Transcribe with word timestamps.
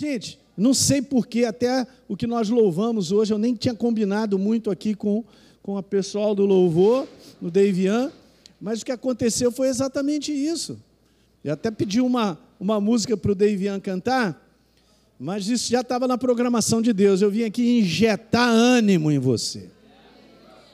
Gente, 0.00 0.38
não 0.56 0.72
sei 0.72 1.02
porquê, 1.02 1.44
até 1.44 1.86
o 2.08 2.16
que 2.16 2.26
nós 2.26 2.48
louvamos 2.48 3.12
hoje, 3.12 3.34
eu 3.34 3.38
nem 3.38 3.54
tinha 3.54 3.74
combinado 3.74 4.38
muito 4.38 4.70
aqui 4.70 4.94
com, 4.94 5.22
com 5.62 5.76
a 5.76 5.82
pessoal 5.82 6.34
do 6.34 6.46
louvor, 6.46 7.06
no 7.38 7.50
Davian, 7.50 8.10
mas 8.58 8.80
o 8.80 8.86
que 8.86 8.92
aconteceu 8.92 9.52
foi 9.52 9.68
exatamente 9.68 10.32
isso. 10.32 10.80
Eu 11.44 11.52
até 11.52 11.70
pedi 11.70 12.00
uma, 12.00 12.38
uma 12.58 12.80
música 12.80 13.14
para 13.14 13.32
o 13.32 13.34
Davian 13.34 13.78
cantar, 13.78 14.42
mas 15.18 15.48
isso 15.48 15.70
já 15.70 15.82
estava 15.82 16.08
na 16.08 16.16
programação 16.16 16.80
de 16.80 16.94
Deus. 16.94 17.20
Eu 17.20 17.30
vim 17.30 17.44
aqui 17.44 17.80
injetar 17.80 18.48
ânimo 18.48 19.10
em 19.10 19.18
você. 19.18 19.68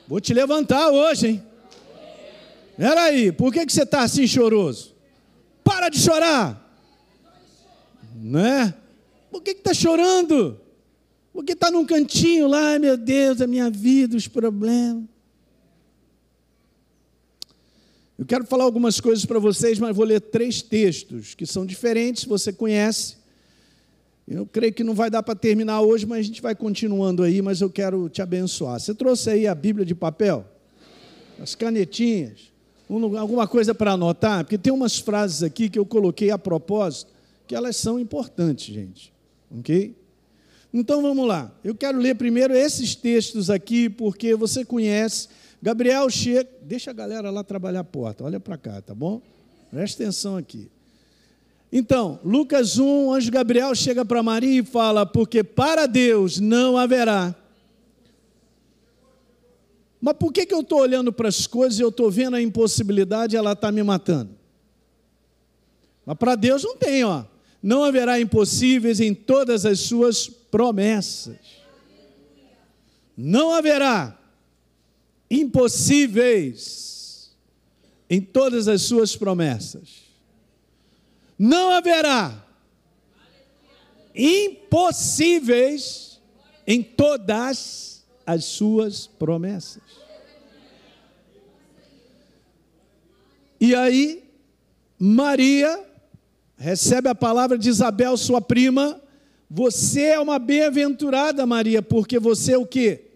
Vou 0.06 0.20
te 0.20 0.32
levantar 0.32 0.88
hoje, 0.90 1.26
hein? 1.26 1.42
Peraí, 2.76 3.32
por 3.32 3.52
que, 3.52 3.66
que 3.66 3.72
você 3.72 3.82
está 3.82 4.04
assim 4.04 4.24
choroso? 4.24 4.94
Para 5.64 5.88
de 5.88 5.98
chorar! 5.98 6.62
Né? 8.14 8.72
Por 9.36 9.42
que 9.42 9.50
está 9.50 9.74
chorando? 9.74 10.58
Porque 11.30 11.52
está 11.52 11.70
num 11.70 11.84
cantinho 11.84 12.48
lá, 12.48 12.78
meu 12.78 12.96
Deus, 12.96 13.42
a 13.42 13.46
minha 13.46 13.68
vida, 13.68 14.16
os 14.16 14.26
problemas. 14.26 15.04
Eu 18.18 18.24
quero 18.24 18.46
falar 18.46 18.64
algumas 18.64 18.98
coisas 18.98 19.26
para 19.26 19.38
vocês, 19.38 19.78
mas 19.78 19.94
vou 19.94 20.06
ler 20.06 20.22
três 20.22 20.62
textos 20.62 21.34
que 21.34 21.44
são 21.44 21.66
diferentes, 21.66 22.24
você 22.24 22.50
conhece. 22.50 23.18
Eu 24.26 24.46
creio 24.46 24.72
que 24.72 24.82
não 24.82 24.94
vai 24.94 25.10
dar 25.10 25.22
para 25.22 25.34
terminar 25.34 25.82
hoje, 25.82 26.06
mas 26.06 26.20
a 26.20 26.22
gente 26.22 26.40
vai 26.40 26.54
continuando 26.54 27.22
aí, 27.22 27.42
mas 27.42 27.60
eu 27.60 27.68
quero 27.68 28.08
te 28.08 28.22
abençoar. 28.22 28.80
Você 28.80 28.94
trouxe 28.94 29.28
aí 29.28 29.46
a 29.46 29.54
Bíblia 29.54 29.84
de 29.84 29.94
papel? 29.94 30.46
As 31.38 31.54
canetinhas? 31.54 32.50
Alguma 32.88 33.46
coisa 33.46 33.74
para 33.74 33.92
anotar? 33.92 34.44
Porque 34.44 34.56
tem 34.56 34.72
umas 34.72 34.98
frases 34.98 35.42
aqui 35.42 35.68
que 35.68 35.78
eu 35.78 35.84
coloquei 35.84 36.30
a 36.30 36.38
propósito, 36.38 37.12
que 37.46 37.54
elas 37.54 37.76
são 37.76 38.00
importantes, 38.00 38.74
gente. 38.74 39.14
Ok? 39.58 39.96
Então 40.72 41.00
vamos 41.00 41.26
lá. 41.26 41.52
Eu 41.64 41.74
quero 41.74 41.98
ler 41.98 42.16
primeiro 42.16 42.54
esses 42.54 42.94
textos 42.94 43.48
aqui, 43.50 43.88
porque 43.88 44.34
você 44.34 44.64
conhece 44.64 45.28
Gabriel 45.62 46.08
chega, 46.10 46.48
deixa 46.62 46.90
a 46.90 46.94
galera 46.94 47.30
lá 47.30 47.42
trabalhar 47.42 47.80
a 47.80 47.84
porta, 47.84 48.24
olha 48.24 48.38
para 48.38 48.56
cá, 48.56 48.80
tá 48.80 48.94
bom? 48.94 49.20
Presta 49.70 50.02
atenção 50.02 50.36
aqui. 50.36 50.70
Então, 51.72 52.20
Lucas 52.24 52.78
1, 52.78 53.06
o 53.06 53.12
anjo 53.12 53.30
Gabriel 53.30 53.74
chega 53.74 54.04
para 54.04 54.22
Maria 54.22 54.60
e 54.60 54.64
fala: 54.64 55.04
Porque 55.04 55.42
para 55.42 55.86
Deus 55.86 56.38
não 56.38 56.76
haverá. 56.76 57.34
Mas 60.00 60.14
por 60.14 60.32
que, 60.32 60.46
que 60.46 60.54
eu 60.54 60.60
estou 60.60 60.80
olhando 60.80 61.12
para 61.12 61.28
as 61.28 61.46
coisas 61.46 61.80
e 61.80 61.82
eu 61.82 61.88
estou 61.88 62.10
vendo 62.10 62.36
a 62.36 62.42
impossibilidade 62.42 63.34
e 63.34 63.38
ela 63.38 63.52
está 63.52 63.72
me 63.72 63.82
matando? 63.82 64.30
Mas 66.04 66.16
para 66.16 66.36
Deus 66.36 66.62
não 66.62 66.76
tem, 66.76 67.02
ó. 67.02 67.24
Não 67.62 67.84
haverá 67.84 68.20
impossíveis 68.20 69.00
em 69.00 69.14
todas 69.14 69.64
as 69.66 69.80
suas 69.80 70.28
promessas. 70.28 71.38
Não 73.16 73.52
haverá 73.52 74.18
impossíveis 75.30 77.30
em 78.08 78.20
todas 78.20 78.68
as 78.68 78.82
suas 78.82 79.16
promessas. 79.16 80.06
Não 81.38 81.72
haverá 81.72 82.44
impossíveis 84.14 86.20
em 86.66 86.82
todas 86.82 88.04
as 88.26 88.44
suas 88.44 89.06
promessas. 89.06 89.82
E 93.60 93.74
aí, 93.74 94.24
Maria 94.98 95.84
recebe 96.56 97.08
a 97.08 97.14
palavra 97.14 97.56
de 97.58 97.68
Isabel, 97.68 98.16
sua 98.16 98.40
prima. 98.40 99.00
Você 99.48 100.02
é 100.02 100.20
uma 100.20 100.38
bem-aventurada, 100.38 101.46
Maria, 101.46 101.80
porque 101.80 102.18
você 102.18 102.52
é 102.52 102.58
o 102.58 102.66
quê? 102.66 103.06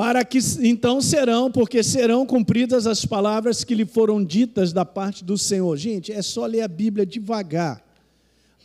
para 0.00 0.24
que 0.24 0.38
então 0.62 0.98
serão, 1.02 1.52
porque 1.52 1.82
serão 1.82 2.24
cumpridas 2.24 2.86
as 2.86 3.04
palavras 3.04 3.62
que 3.62 3.74
lhe 3.74 3.84
foram 3.84 4.24
ditas 4.24 4.72
da 4.72 4.82
parte 4.82 5.22
do 5.22 5.36
Senhor. 5.36 5.76
Gente, 5.76 6.10
é 6.10 6.22
só 6.22 6.46
ler 6.46 6.62
a 6.62 6.68
Bíblia 6.68 7.04
devagar. 7.04 7.84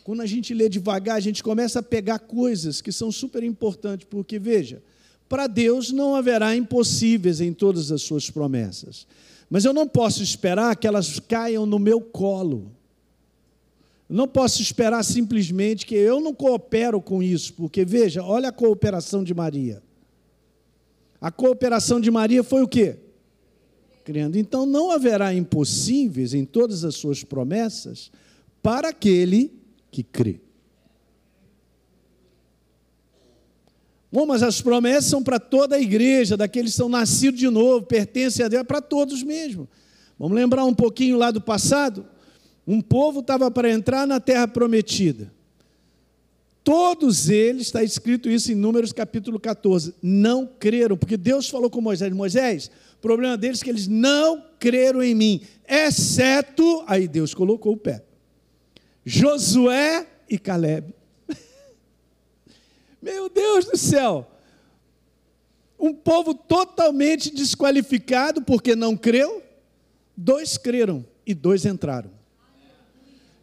Quando 0.02 0.22
a 0.22 0.26
gente 0.26 0.54
lê 0.54 0.66
devagar, 0.66 1.14
a 1.14 1.20
gente 1.20 1.42
começa 1.42 1.80
a 1.80 1.82
pegar 1.82 2.20
coisas 2.20 2.80
que 2.80 2.90
são 2.90 3.12
super 3.12 3.42
importantes, 3.42 4.06
porque 4.08 4.38
veja, 4.38 4.82
para 5.28 5.46
Deus 5.46 5.92
não 5.92 6.14
haverá 6.14 6.56
impossíveis 6.56 7.42
em 7.42 7.52
todas 7.52 7.92
as 7.92 8.00
suas 8.00 8.30
promessas. 8.30 9.06
Mas 9.48 9.64
eu 9.64 9.72
não 9.72 9.86
posso 9.86 10.22
esperar 10.22 10.76
que 10.76 10.86
elas 10.86 11.20
caiam 11.20 11.64
no 11.66 11.78
meu 11.78 12.00
colo. 12.00 12.72
Não 14.08 14.28
posso 14.28 14.62
esperar 14.62 15.04
simplesmente 15.04 15.84
que 15.84 15.94
eu 15.94 16.20
não 16.20 16.32
coopero 16.32 17.00
com 17.00 17.22
isso, 17.22 17.54
porque 17.54 17.84
veja, 17.84 18.22
olha 18.22 18.48
a 18.48 18.52
cooperação 18.52 19.24
de 19.24 19.34
Maria. 19.34 19.82
A 21.20 21.30
cooperação 21.30 22.00
de 22.00 22.10
Maria 22.10 22.44
foi 22.44 22.62
o 22.62 22.68
quê? 22.68 22.98
Crendo. 24.04 24.38
Então 24.38 24.64
não 24.64 24.90
haverá 24.90 25.34
impossíveis 25.34 26.34
em 26.34 26.44
todas 26.44 26.84
as 26.84 26.94
suas 26.94 27.24
promessas 27.24 28.12
para 28.62 28.90
aquele 28.90 29.52
que 29.90 30.04
crê. 30.04 30.40
Bom, 34.10 34.24
mas 34.24 34.42
as 34.42 34.60
promessas 34.60 35.06
são 35.06 35.22
para 35.22 35.38
toda 35.38 35.76
a 35.76 35.80
igreja, 35.80 36.36
daqueles 36.36 36.72
que 36.72 36.76
são 36.76 36.88
nascidos 36.88 37.40
de 37.40 37.48
novo, 37.48 37.84
pertencem 37.84 38.44
a 38.44 38.48
Deus, 38.48 38.60
é 38.60 38.64
para 38.64 38.80
todos 38.80 39.22
mesmo. 39.22 39.68
Vamos 40.18 40.36
lembrar 40.36 40.64
um 40.64 40.74
pouquinho 40.74 41.18
lá 41.18 41.30
do 41.30 41.40
passado? 41.40 42.06
Um 42.66 42.80
povo 42.80 43.20
estava 43.20 43.50
para 43.50 43.70
entrar 43.70 44.06
na 44.06 44.18
terra 44.18 44.48
prometida. 44.48 45.32
Todos 46.66 47.28
eles, 47.28 47.66
está 47.66 47.84
escrito 47.84 48.28
isso 48.28 48.50
em 48.50 48.56
Números 48.56 48.92
capítulo 48.92 49.38
14, 49.38 49.94
não 50.02 50.44
creram, 50.58 50.96
porque 50.96 51.16
Deus 51.16 51.48
falou 51.48 51.70
com 51.70 51.80
Moisés: 51.80 52.12
Moisés, 52.12 52.70
o 52.98 53.00
problema 53.00 53.36
deles 53.36 53.60
é 53.60 53.64
que 53.64 53.70
eles 53.70 53.86
não 53.86 54.42
creram 54.58 55.00
em 55.00 55.14
mim, 55.14 55.42
exceto, 55.68 56.82
aí 56.88 57.06
Deus 57.06 57.34
colocou 57.34 57.74
o 57.74 57.76
pé, 57.76 58.02
Josué 59.04 60.08
e 60.28 60.38
Caleb. 60.38 60.95
Meu 63.00 63.28
Deus 63.28 63.64
do 63.64 63.76
céu! 63.76 64.30
Um 65.78 65.92
povo 65.92 66.34
totalmente 66.34 67.30
desqualificado 67.30 68.40
porque 68.42 68.74
não 68.74 68.96
creu, 68.96 69.42
dois 70.16 70.56
creram 70.56 71.04
e 71.26 71.34
dois 71.34 71.66
entraram. 71.66 72.10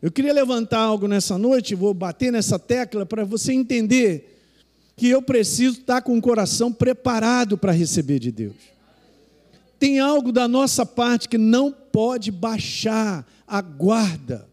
Eu 0.02 0.12
queria 0.12 0.34
levantar 0.34 0.80
algo 0.80 1.08
nessa 1.08 1.38
noite, 1.38 1.76
vou 1.76 1.94
bater 1.94 2.32
nessa 2.32 2.60
tecla 2.60 3.06
para 3.06 3.24
você 3.24 3.54
entender 3.54 4.34
que 4.98 5.10
eu 5.10 5.22
preciso 5.22 5.80
estar 5.80 6.02
com 6.02 6.18
o 6.18 6.22
coração 6.22 6.72
preparado 6.72 7.58
para 7.58 7.72
receber 7.72 8.20
de 8.20 8.32
Deus. 8.32 8.56
Tem 9.80 10.00
algo 10.00 10.32
da 10.32 10.48
nossa 10.48 10.86
parte 10.86 11.30
que 11.30 11.38
não 11.38 11.72
pode 11.72 12.32
baixar 12.32 13.26
a 13.48 13.62
guarda. 13.62 14.48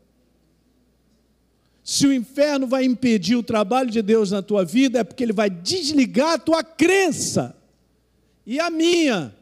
Se 1.90 2.06
o 2.06 2.12
inferno 2.12 2.68
vai 2.68 2.84
impedir 2.84 3.34
o 3.34 3.42
trabalho 3.42 3.90
de 3.90 4.00
Deus 4.00 4.30
na 4.30 4.40
tua 4.40 4.64
vida, 4.64 5.00
é 5.00 5.02
porque 5.02 5.24
ele 5.24 5.32
vai 5.32 5.50
desligar 5.50 6.34
a 6.34 6.38
tua 6.38 6.62
crença 6.62 7.56
e 8.46 8.60
a 8.60 8.70
minha. 8.70 9.34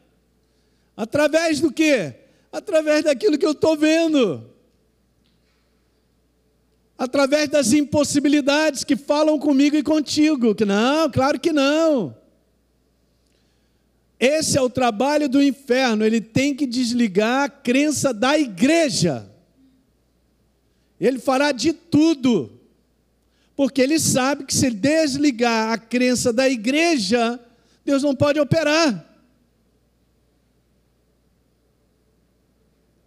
Através 0.96 1.60
do 1.60 1.70
quê? 1.70 2.14
Através 2.50 3.04
daquilo 3.04 3.36
que 3.36 3.44
eu 3.44 3.52
estou 3.52 3.76
vendo 3.76 4.42
através 6.96 7.50
das 7.50 7.74
impossibilidades 7.74 8.82
que 8.82 8.96
falam 8.96 9.38
comigo 9.38 9.76
e 9.76 9.82
contigo. 9.82 10.54
Que 10.54 10.64
não, 10.64 11.10
claro 11.10 11.38
que 11.38 11.52
não. 11.52 12.16
Esse 14.18 14.56
é 14.56 14.62
o 14.62 14.70
trabalho 14.70 15.28
do 15.28 15.42
inferno, 15.42 16.02
ele 16.02 16.22
tem 16.22 16.54
que 16.54 16.66
desligar 16.66 17.44
a 17.44 17.48
crença 17.50 18.14
da 18.14 18.38
igreja. 18.38 19.27
Ele 21.00 21.18
fará 21.18 21.52
de 21.52 21.72
tudo, 21.72 22.50
porque 23.54 23.80
ele 23.80 23.98
sabe 23.98 24.44
que 24.44 24.54
se 24.54 24.70
desligar 24.70 25.72
a 25.72 25.78
crença 25.78 26.32
da 26.32 26.48
igreja, 26.48 27.38
Deus 27.84 28.02
não 28.02 28.14
pode 28.14 28.38
operar. 28.40 29.06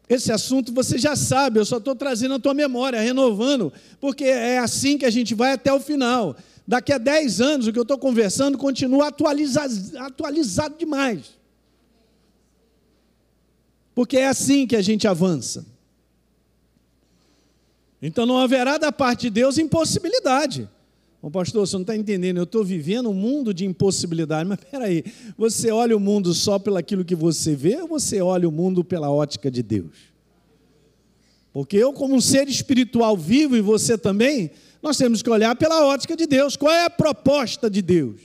Esse 0.08 0.30
assunto 0.30 0.74
você 0.74 0.98
já 0.98 1.16
sabe, 1.16 1.58
eu 1.60 1.66
só 1.66 1.78
estou 1.78 1.96
trazendo 1.96 2.34
a 2.34 2.40
tua 2.40 2.54
memória, 2.54 3.00
renovando, 3.00 3.72
porque 4.00 4.26
é 4.26 4.60
assim 4.60 4.98
que 4.98 5.06
a 5.06 5.10
gente 5.10 5.34
vai 5.34 5.54
até 5.54 5.72
o 5.72 5.80
final. 5.80 6.36
Daqui 6.68 6.92
a 6.92 6.98
10 6.98 7.40
anos, 7.40 7.68
o 7.68 7.72
que 7.74 7.80
eu 7.80 7.84
estou 7.84 7.98
conversando 7.98 8.58
continua 8.58 9.08
atualizado 9.08 10.76
demais. 10.78 11.38
Porque 13.96 14.18
é 14.18 14.28
assim 14.28 14.68
que 14.68 14.76
a 14.76 14.82
gente 14.82 15.08
avança. 15.08 15.66
Então 18.02 18.26
não 18.26 18.38
haverá 18.38 18.78
da 18.78 18.92
parte 18.92 19.24
de 19.24 19.30
Deus 19.30 19.58
impossibilidade. 19.58 20.68
Bom, 21.22 21.30
pastor, 21.30 21.68
você 21.68 21.76
não 21.76 21.82
está 21.82 21.96
entendendo, 21.96 22.38
eu 22.38 22.46
estou 22.46 22.64
vivendo 22.64 23.10
um 23.10 23.14
mundo 23.14 23.54
de 23.54 23.64
impossibilidade, 23.64 24.50
mas 24.50 24.60
peraí, 24.60 25.04
você 25.38 25.70
olha 25.70 25.96
o 25.96 26.00
mundo 26.00 26.34
só 26.34 26.58
pelo 26.58 26.78
aquilo 26.78 27.06
que 27.06 27.16
você 27.16 27.56
vê 27.56 27.80
ou 27.80 27.88
você 27.88 28.20
olha 28.22 28.50
o 28.50 28.52
mundo 28.52 28.84
pela 28.84 29.12
ótica 29.12 29.52
de 29.52 29.62
Deus? 29.62 30.12
Porque 31.54 31.78
eu, 31.78 31.94
como 31.94 32.16
um 32.16 32.22
ser 32.22 32.48
espiritual 32.48 33.16
vivo 33.16 33.56
e 33.56 33.62
você 33.62 33.98
também, 33.98 34.50
nós 34.82 34.98
temos 34.98 35.22
que 35.22 35.30
olhar 35.30 35.56
pela 35.56 35.86
ótica 35.86 36.16
de 36.16 36.26
Deus. 36.26 36.56
Qual 36.56 36.72
é 36.72 36.86
a 36.86 36.90
proposta 36.90 37.70
de 37.70 37.84
Deus? 37.84 38.20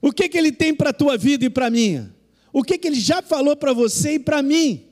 O 0.00 0.10
que, 0.10 0.28
que 0.28 0.38
Ele 0.38 0.50
tem 0.50 0.74
para 0.74 0.90
a 0.90 0.92
tua 0.92 1.16
vida 1.16 1.44
e 1.44 1.50
para 1.50 1.66
a 1.66 1.70
minha? 1.70 2.12
O 2.52 2.64
que, 2.64 2.76
que 2.76 2.88
Ele 2.88 2.98
já 2.98 3.22
falou 3.22 3.54
para 3.54 3.72
você 3.72 4.14
e 4.14 4.18
para 4.18 4.42
mim? 4.42 4.85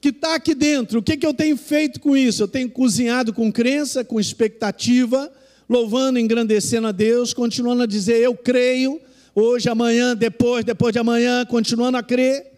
Que 0.00 0.08
está 0.08 0.34
aqui 0.34 0.54
dentro. 0.54 1.00
O 1.00 1.02
que, 1.02 1.16
que 1.16 1.26
eu 1.26 1.34
tenho 1.34 1.56
feito 1.56 2.00
com 2.00 2.16
isso? 2.16 2.42
Eu 2.42 2.48
tenho 2.48 2.70
cozinhado 2.70 3.32
com 3.32 3.52
crença, 3.52 4.02
com 4.02 4.18
expectativa, 4.18 5.30
louvando, 5.68 6.18
engrandecendo 6.18 6.86
a 6.86 6.92
Deus, 6.92 7.34
continuando 7.34 7.82
a 7.82 7.86
dizer: 7.86 8.16
Eu 8.16 8.34
creio, 8.34 9.00
hoje, 9.34 9.68
amanhã, 9.68 10.16
depois, 10.16 10.64
depois 10.64 10.92
de 10.92 10.98
amanhã, 10.98 11.44
continuando 11.44 11.98
a 11.98 12.02
crer, 12.02 12.50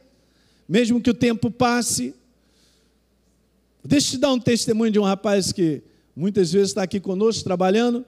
mesmo 0.68 1.00
que 1.00 1.10
o 1.10 1.14
tempo 1.14 1.50
passe. 1.50 2.14
Deixa 3.84 4.08
eu 4.08 4.10
te 4.12 4.18
dar 4.18 4.32
um 4.32 4.38
testemunho 4.38 4.92
de 4.92 4.98
um 4.98 5.02
rapaz 5.02 5.52
que 5.52 5.82
muitas 6.14 6.52
vezes 6.52 6.68
está 6.68 6.84
aqui 6.84 7.00
conosco 7.00 7.42
trabalhando 7.42 8.04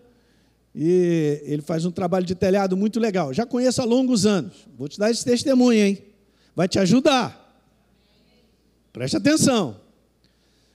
e 0.74 1.40
ele 1.44 1.62
faz 1.62 1.84
um 1.84 1.90
trabalho 1.90 2.26
de 2.26 2.34
telhado 2.34 2.76
muito 2.76 2.98
legal. 3.00 3.32
Já 3.32 3.46
conheço 3.46 3.80
há 3.80 3.84
longos 3.84 4.26
anos. 4.26 4.52
Vou 4.76 4.88
te 4.88 4.98
dar 4.98 5.10
esse 5.10 5.24
testemunho, 5.24 5.84
hein? 5.84 5.98
Vai 6.54 6.68
te 6.68 6.78
ajudar. 6.78 7.43
Preste 8.94 9.16
atenção. 9.16 9.80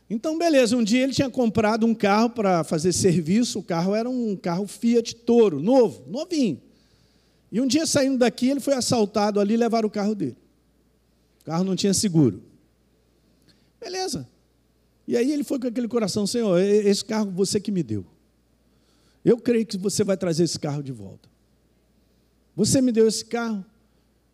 Então, 0.09 0.37
beleza, 0.37 0.75
um 0.75 0.83
dia 0.83 1.03
ele 1.03 1.13
tinha 1.13 1.29
comprado 1.29 1.85
um 1.85 1.95
carro 1.95 2.29
para 2.29 2.65
fazer 2.65 2.91
serviço. 2.91 3.59
O 3.59 3.63
carro 3.63 3.95
era 3.95 4.09
um 4.09 4.35
carro 4.35 4.67
Fiat 4.67 5.15
Toro, 5.15 5.61
novo, 5.61 6.03
novinho. 6.05 6.61
E 7.49 7.61
um 7.61 7.65
dia 7.65 7.85
saindo 7.85 8.17
daqui, 8.17 8.49
ele 8.49 8.59
foi 8.59 8.73
assaltado 8.73 9.39
ali 9.39 9.53
e 9.53 9.57
levaram 9.57 9.87
o 9.87 9.91
carro 9.91 10.13
dele. 10.13 10.35
O 11.41 11.45
carro 11.45 11.63
não 11.63 11.77
tinha 11.77 11.93
seguro. 11.93 12.43
Beleza. 13.79 14.27
E 15.07 15.15
aí 15.15 15.31
ele 15.31 15.45
foi 15.45 15.57
com 15.57 15.67
aquele 15.67 15.87
coração, 15.87 16.27
Senhor, 16.27 16.59
esse 16.59 17.05
carro 17.05 17.31
você 17.31 17.57
que 17.57 17.71
me 17.71 17.81
deu. 17.81 18.05
Eu 19.23 19.37
creio 19.37 19.65
que 19.65 19.77
você 19.77 20.03
vai 20.03 20.17
trazer 20.17 20.43
esse 20.43 20.59
carro 20.59 20.83
de 20.83 20.91
volta. 20.91 21.29
Você 22.53 22.81
me 22.81 22.91
deu 22.91 23.07
esse 23.07 23.23
carro. 23.23 23.63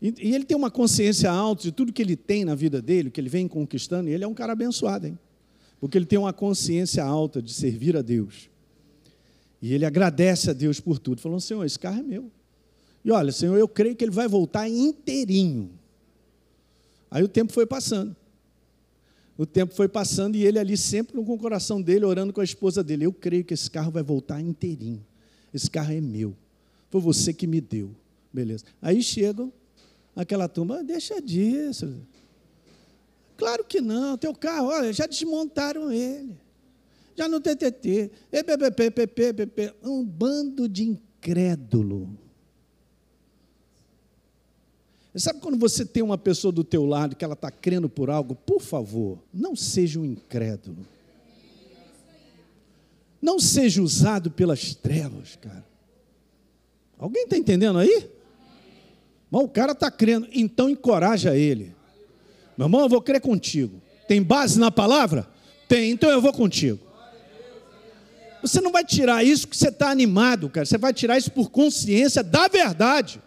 E, 0.01 0.13
ele 0.19 0.45
tem 0.45 0.55
uma 0.55 0.69
consciência 0.69 1.31
alta 1.31 1.63
de 1.63 1.71
tudo 1.71 1.93
que 1.93 2.01
ele 2.01 2.15
tem 2.15 2.45
na 2.45 2.55
vida 2.55 2.81
dele, 2.81 3.09
que 3.09 3.19
ele 3.19 3.29
vem 3.29 3.47
conquistando, 3.47 4.09
e 4.09 4.13
ele 4.13 4.23
é 4.23 4.27
um 4.27 4.33
cara 4.33 4.53
abençoado, 4.53 5.07
hein? 5.07 5.17
Porque 5.79 5.97
ele 5.97 6.05
tem 6.05 6.19
uma 6.19 6.33
consciência 6.33 7.03
alta 7.03 7.41
de 7.41 7.53
servir 7.53 7.95
a 7.95 8.01
Deus. 8.01 8.49
E 9.61 9.73
ele 9.73 9.85
agradece 9.85 10.49
a 10.49 10.53
Deus 10.53 10.79
por 10.79 10.99
tudo, 10.99 11.21
falando: 11.21 11.41
Senhor, 11.41 11.63
esse 11.63 11.79
carro 11.79 11.99
é 11.99 12.03
meu. 12.03 12.31
E 13.03 13.11
olha, 13.11 13.31
Senhor, 13.31 13.57
eu 13.57 13.67
creio 13.67 13.95
que 13.95 14.03
ele 14.03 14.11
vai 14.11 14.27
voltar 14.27 14.67
inteirinho. 14.69 15.71
Aí 17.09 17.23
o 17.23 17.27
tempo 17.27 17.53
foi 17.53 17.65
passando 17.65 18.15
o 19.37 19.45
tempo 19.45 19.73
foi 19.73 19.87
passando 19.87 20.35
e 20.35 20.45
ele 20.45 20.57
ali 20.57 20.77
sempre 20.77 21.21
com 21.21 21.33
o 21.33 21.37
coração 21.37 21.81
dele, 21.81 22.05
orando 22.05 22.31
com 22.31 22.39
a 22.39 22.43
esposa 22.43 22.83
dele. 22.83 23.05
Eu 23.05 23.11
creio 23.11 23.43
que 23.43 23.53
esse 23.53 23.69
carro 23.69 23.91
vai 23.91 24.01
voltar 24.01 24.39
inteirinho. 24.39 25.05
Esse 25.53 25.69
carro 25.69 25.91
é 25.91 25.99
meu. 25.99 26.35
Foi 26.89 27.01
você 27.01 27.33
que 27.33 27.45
me 27.45 27.59
deu. 27.59 27.91
Beleza. 28.31 28.63
Aí 28.81 29.01
chegam 29.03 29.51
aquela 30.15 30.47
turma, 30.47 30.83
deixa 30.83 31.21
disso. 31.21 32.01
Claro 33.37 33.65
que 33.65 33.81
não, 33.81 34.17
teu 34.17 34.33
carro, 34.33 34.67
olha, 34.67 34.93
já 34.93 35.05
desmontaram 35.05 35.91
ele. 35.91 36.37
Já 37.15 37.27
no 37.29 37.39
TTT. 37.39 38.11
Um 39.83 40.03
bando 40.03 40.67
de 40.67 40.83
incrédulo. 40.83 42.17
Sabe 45.15 45.39
quando 45.39 45.57
você 45.57 45.85
tem 45.85 46.03
uma 46.03 46.17
pessoa 46.17 46.51
do 46.51 46.63
teu 46.63 46.85
lado 46.85 47.15
que 47.15 47.23
ela 47.23 47.35
está 47.35 47.49
crendo 47.49 47.87
por 47.87 48.09
algo? 48.09 48.35
Por 48.35 48.61
favor, 48.61 49.17
não 49.33 49.55
seja 49.55 49.97
um 49.97 50.05
incrédulo. 50.05 50.85
Não 53.21 53.39
seja 53.39 53.81
usado 53.81 54.29
pelas 54.29 54.75
trevas, 54.75 55.37
cara. 55.37 55.65
Alguém 56.97 57.23
está 57.23 57.37
entendendo 57.37 57.79
aí? 57.79 58.09
Mas 59.29 59.43
o 59.43 59.47
cara 59.47 59.71
está 59.71 59.89
crendo, 59.91 60.27
então 60.33 60.69
encoraja 60.69 61.35
ele. 61.35 61.75
Meu 62.57 62.67
irmão, 62.67 62.81
eu 62.81 62.89
vou 62.89 63.01
crer 63.01 63.21
contigo. 63.21 63.81
Tem 64.07 64.21
base 64.21 64.59
na 64.59 64.71
palavra? 64.71 65.27
Tem, 65.67 65.91
então 65.91 66.09
eu 66.09 66.21
vou 66.21 66.31
contigo. 66.31 66.79
Você 68.41 68.61
não 68.61 68.71
vai 68.71 68.85
tirar 68.85 69.25
isso 69.25 69.47
porque 69.47 69.57
você 69.57 69.69
está 69.69 69.89
animado, 69.89 70.49
cara. 70.49 70.65
Você 70.65 70.77
vai 70.77 70.93
tirar 70.93 71.17
isso 71.17 71.31
por 71.31 71.49
consciência 71.49 72.21
da 72.21 72.47
verdade. 72.47 73.19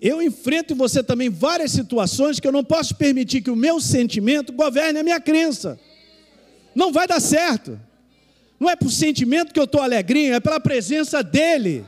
Eu 0.00 0.22
enfrento 0.22 0.74
você 0.74 1.02
também 1.02 1.28
várias 1.28 1.72
situações 1.72 2.40
que 2.40 2.46
eu 2.46 2.52
não 2.52 2.64
posso 2.64 2.94
permitir 2.94 3.42
que 3.42 3.50
o 3.50 3.56
meu 3.56 3.80
sentimento 3.80 4.52
governe 4.52 5.00
a 5.00 5.02
minha 5.02 5.20
crença. 5.20 5.78
Não 6.74 6.92
vai 6.92 7.06
dar 7.06 7.20
certo. 7.20 7.78
Não 8.58 8.70
é 8.70 8.76
por 8.76 8.90
sentimento 8.90 9.52
que 9.52 9.58
eu 9.58 9.64
estou 9.64 9.82
alegrinho, 9.82 10.34
é 10.34 10.40
pela 10.40 10.60
presença 10.60 11.22
dEle. 11.22 11.84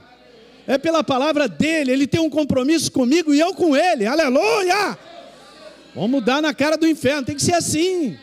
É 0.73 0.79
pela 0.79 1.05
palavra 1.05 1.47
dEle. 1.47 1.93
Ele 1.93 2.07
tem 2.07 2.19
um 2.19 2.31
compromisso 2.31 2.91
comigo 2.91 3.35
e 3.35 3.39
eu 3.39 3.53
com 3.53 3.77
Ele. 3.77 4.07
Aleluia! 4.07 4.99
Vamos 5.95 6.11
mudar 6.11 6.41
na 6.41 6.55
cara 6.55 6.79
do 6.79 6.89
inferno, 6.89 7.27
tem 7.27 7.37
que 7.37 7.43
ser 7.43 7.53
assim. 7.53 8.19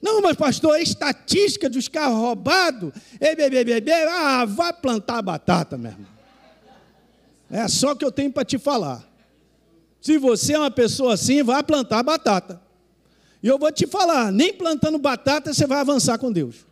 Não, 0.00 0.22
mas 0.22 0.34
pastor, 0.34 0.74
é 0.78 0.82
estatística 0.82 1.68
dos 1.68 1.86
carros 1.86 2.16
roubados. 2.16 2.92
Ah, 4.10 4.46
vai 4.46 4.72
plantar 4.72 5.20
batata, 5.20 5.76
meu 5.76 5.90
irmão. 5.90 6.08
É 7.50 7.68
só 7.68 7.94
que 7.94 8.06
eu 8.06 8.10
tenho 8.10 8.32
para 8.32 8.46
te 8.46 8.58
falar. 8.58 9.06
Se 10.00 10.16
você 10.16 10.54
é 10.54 10.58
uma 10.58 10.70
pessoa 10.70 11.12
assim, 11.12 11.42
vá 11.42 11.62
plantar 11.62 12.02
batata. 12.02 12.58
E 13.42 13.48
eu 13.48 13.58
vou 13.58 13.70
te 13.70 13.86
falar, 13.86 14.32
nem 14.32 14.50
plantando 14.54 14.96
batata 14.96 15.52
você 15.52 15.66
vai 15.66 15.80
avançar 15.80 16.16
com 16.16 16.32
Deus. 16.32 16.71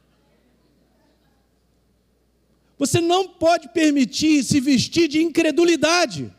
Você 2.80 2.98
não 2.98 3.28
pode 3.28 3.68
permitir 3.68 4.42
se 4.42 4.58
vestir 4.58 5.06
de 5.06 5.22
incredulidade. 5.22 6.32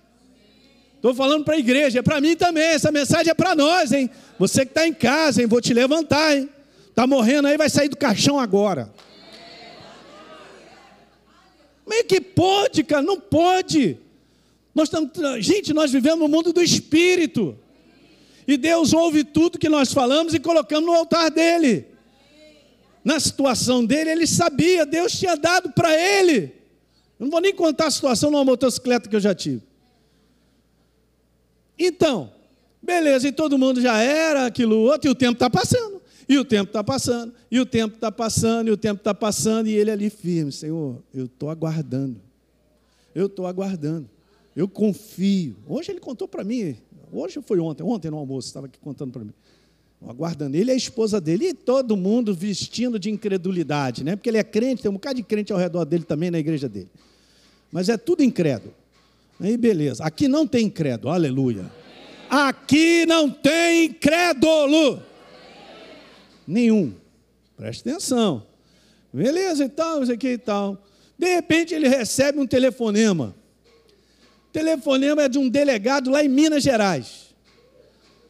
Estou 0.96 1.14
falando 1.14 1.46
para 1.46 1.54
a 1.54 1.60
igreja, 1.60 2.00
é 2.00 2.02
para 2.02 2.20
mim 2.20 2.36
também. 2.36 2.64
Essa 2.64 2.92
mensagem 2.92 3.30
é 3.30 3.34
para 3.36 3.54
nós, 3.54 3.92
hein? 3.92 4.10
Você 4.40 4.66
que 4.66 4.72
está 4.72 4.88
em 4.88 4.94
casa, 4.94 5.40
hein? 5.40 5.48
Vou 5.48 5.62
te 5.62 5.72
levantar, 5.72 6.36
hein? 6.36 6.50
Está 6.90 7.06
morrendo 7.06 7.48
aí, 7.48 7.56
vai 7.58 7.70
sair 7.70 7.90
do 7.90 7.96
caixão 7.96 8.40
agora. 8.40 8.92
Como 11.84 11.94
é 11.94 12.02
que 12.02 12.20
pode, 12.20 12.84
cara? 12.86 13.04
Não 13.04 13.20
pode. 13.20 14.00
Nós 14.74 14.88
estamos, 14.88 15.12
gente, 15.46 15.74
nós 15.74 15.92
vivemos 15.92 16.22
no 16.22 16.28
mundo 16.28 16.52
do 16.52 16.64
espírito. 16.64 17.56
E 18.48 18.58
Deus 18.58 18.94
ouve 18.94 19.24
tudo 19.24 19.60
que 19.60 19.70
nós 19.70 19.94
falamos 19.94 20.34
e 20.34 20.40
colocamos 20.40 20.88
no 20.88 20.96
altar 20.96 21.30
dele. 21.30 21.86
Na 23.04 23.20
situação 23.20 23.84
dele, 23.86 24.12
ele 24.12 24.28
sabia, 24.28 24.86
Deus 24.86 25.12
tinha 25.12 25.36
dado 25.36 25.72
para 25.72 25.96
ele. 25.96 26.54
Eu 27.20 27.26
não 27.26 27.30
vou 27.30 27.42
nem 27.42 27.54
contar 27.54 27.88
a 27.88 27.92
situação 27.92 28.32
numa 28.32 28.46
motocicleta 28.46 29.10
que 29.10 29.16
eu 29.16 29.20
já 29.20 29.34
tive. 29.34 29.62
Então, 31.78 32.32
beleza, 32.82 33.28
e 33.28 33.32
todo 33.32 33.58
mundo 33.58 33.82
já 33.82 34.00
era 34.02 34.46
aquilo 34.46 34.78
outro, 34.78 35.10
e 35.10 35.12
o 35.12 35.16
tempo 35.16 35.34
está 35.34 35.50
passando, 35.50 36.02
e 36.30 36.38
o 36.38 36.46
tempo 36.46 36.70
está 36.70 36.84
passando, 36.84 37.34
e 37.50 37.60
o 37.60 37.66
tempo 37.66 37.96
está 37.96 38.12
passando, 38.12 38.68
e 38.68 38.72
o 38.72 38.78
tempo 38.78 39.00
está 39.00 39.14
passando, 39.14 39.68
e 39.68 39.74
ele 39.74 39.90
ali 39.90 40.10
firme, 40.10 40.52
Senhor, 40.52 41.02
eu 41.14 41.26
estou 41.26 41.50
aguardando, 41.50 42.22
eu 43.16 43.26
estou 43.26 43.48
aguardando. 43.48 44.10
Eu 44.56 44.68
confio. 44.68 45.56
Hoje 45.66 45.92
ele 45.92 46.00
contou 46.00 46.28
para 46.28 46.44
mim, 46.44 46.76
hoje 47.12 47.42
foi 47.42 47.60
ontem, 47.60 47.84
ontem 47.84 48.12
no 48.12 48.18
almoço, 48.18 48.48
estava 48.48 48.68
aqui 48.68 48.78
contando 48.80 49.12
para 49.12 49.24
mim. 49.24 49.34
Aguardando 50.08 50.58
ele 50.58 50.72
e 50.72 50.74
a 50.74 50.76
esposa 50.76 51.22
dele, 51.22 51.50
e 51.50 51.54
todo 51.54 51.96
mundo 51.96 52.34
vestindo 52.34 52.98
de 52.98 53.10
incredulidade, 53.12 54.04
né? 54.04 54.16
Porque 54.16 54.30
ele 54.30 54.40
é 54.40 54.44
crente, 54.44 54.82
tem 54.82 54.90
um 54.90 54.96
bocado 54.96 55.16
de 55.16 55.24
crente 55.24 55.54
ao 55.54 55.60
redor 55.60 55.86
dele 55.86 56.04
também 56.04 56.32
na 56.32 56.40
igreja 56.40 56.68
dele. 56.68 56.90
Mas 57.72 57.88
é 57.88 57.98
tudo 57.98 58.24
incrédulo. 58.24 58.74
Aí 59.40 59.56
beleza. 59.58 60.04
Aqui 60.04 60.28
não 60.28 60.48
tem 60.48 60.66
incrédulo, 60.66 61.14
aleluia. 61.14 61.72
Aqui 62.30 63.06
não 63.06 63.30
tem 63.30 63.86
incrédulo. 63.86 65.02
Nenhum. 66.48 66.94
Preste 67.56 67.88
atenção. 67.88 68.46
Beleza 69.14 69.66
e 69.66 69.70
tal, 69.70 70.02
isso 70.02 70.12
aqui 70.12 70.30
e 70.30 70.38
tal. 70.38 70.84
De 71.18 71.28
repente 71.28 71.74
ele 71.74 71.88
recebe 71.88 72.40
um 72.40 72.48
telefonema. 72.48 73.36
Telefonema 74.52 75.24
é 75.24 75.30
de 75.30 75.38
um 75.38 75.48
delegado 75.48 76.10
lá 76.10 76.24
em 76.24 76.28
Minas 76.28 76.64
Gerais. 76.64 77.36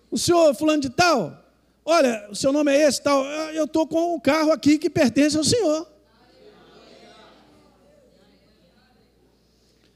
O 0.10 0.18
senhor 0.18 0.54
fulano 0.54 0.82
de 0.82 0.90
tal, 0.90 1.41
olha, 1.86 2.28
o 2.30 2.36
seu 2.36 2.52
nome 2.52 2.72
é 2.72 2.88
esse 2.88 3.02
tal, 3.02 3.26
eu 3.26 3.66
estou 3.66 3.88
com 3.88 4.16
um 4.16 4.20
carro 4.20 4.52
aqui 4.52 4.78
que 4.78 4.90
pertence 4.90 5.38
ao 5.38 5.44
senhor. 5.44 5.88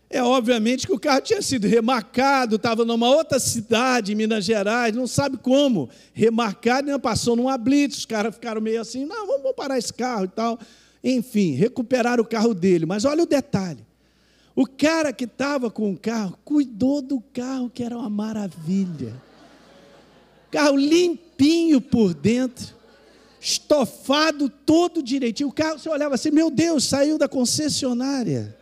É 0.09 0.23
obviamente 0.23 0.87
que 0.87 0.93
o 0.93 0.99
carro 0.99 1.19
tinha 1.19 1.41
sido 1.41 1.67
remarcado, 1.67 2.55
estava 2.55 2.85
numa 2.85 3.09
outra 3.09 3.37
cidade, 3.37 4.13
em 4.13 4.15
Minas 4.15 4.45
Gerais, 4.45 4.95
não 4.95 5.07
sabe 5.07 5.35
como. 5.35 5.89
Remarcado, 6.13 6.87
né, 6.87 6.97
passou 6.97 7.35
numa 7.35 7.57
blitz, 7.57 7.97
os 7.97 8.05
caras 8.05 8.33
ficaram 8.33 8.61
meio 8.61 8.79
assim, 8.79 9.05
não, 9.05 9.27
vamos 9.27 9.51
parar 9.55 9.77
esse 9.77 9.91
carro 9.91 10.25
e 10.25 10.29
tal. 10.29 10.59
Enfim, 11.03 11.51
recuperaram 11.55 12.23
o 12.23 12.27
carro 12.27 12.53
dele. 12.53 12.85
Mas 12.85 13.03
olha 13.03 13.23
o 13.23 13.27
detalhe. 13.27 13.85
O 14.55 14.65
cara 14.65 15.11
que 15.11 15.25
estava 15.25 15.69
com 15.69 15.91
o 15.91 15.97
carro 15.97 16.37
cuidou 16.45 17.01
do 17.01 17.19
carro, 17.33 17.69
que 17.69 17.83
era 17.83 17.97
uma 17.97 18.09
maravilha. 18.09 19.13
Carro 20.55 20.77
limpinho 20.77 21.81
por 21.81 22.13
dentro, 22.13 22.73
estofado 23.41 24.47
todo 24.47 25.03
direitinho. 25.03 25.49
O 25.49 25.51
carro, 25.51 25.77
você 25.77 25.89
olhava 25.89 26.15
assim, 26.15 26.31
meu 26.31 26.49
Deus, 26.49 26.85
saiu 26.85 27.17
da 27.17 27.27
concessionária. 27.27 28.57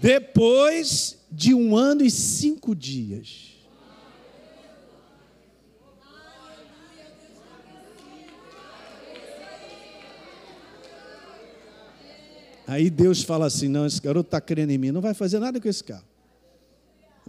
Depois 0.00 1.16
de 1.30 1.54
um 1.54 1.76
ano 1.76 2.02
e 2.02 2.10
cinco 2.10 2.74
dias. 2.74 3.50
Aí 12.66 12.90
Deus 12.90 13.22
fala 13.22 13.46
assim: 13.46 13.68
não, 13.68 13.86
esse 13.86 14.00
garoto 14.00 14.26
está 14.26 14.40
crendo 14.40 14.72
em 14.72 14.78
mim, 14.78 14.90
não 14.90 15.00
vai 15.00 15.14
fazer 15.14 15.38
nada 15.38 15.60
com 15.60 15.68
esse 15.68 15.84
carro. 15.84 16.09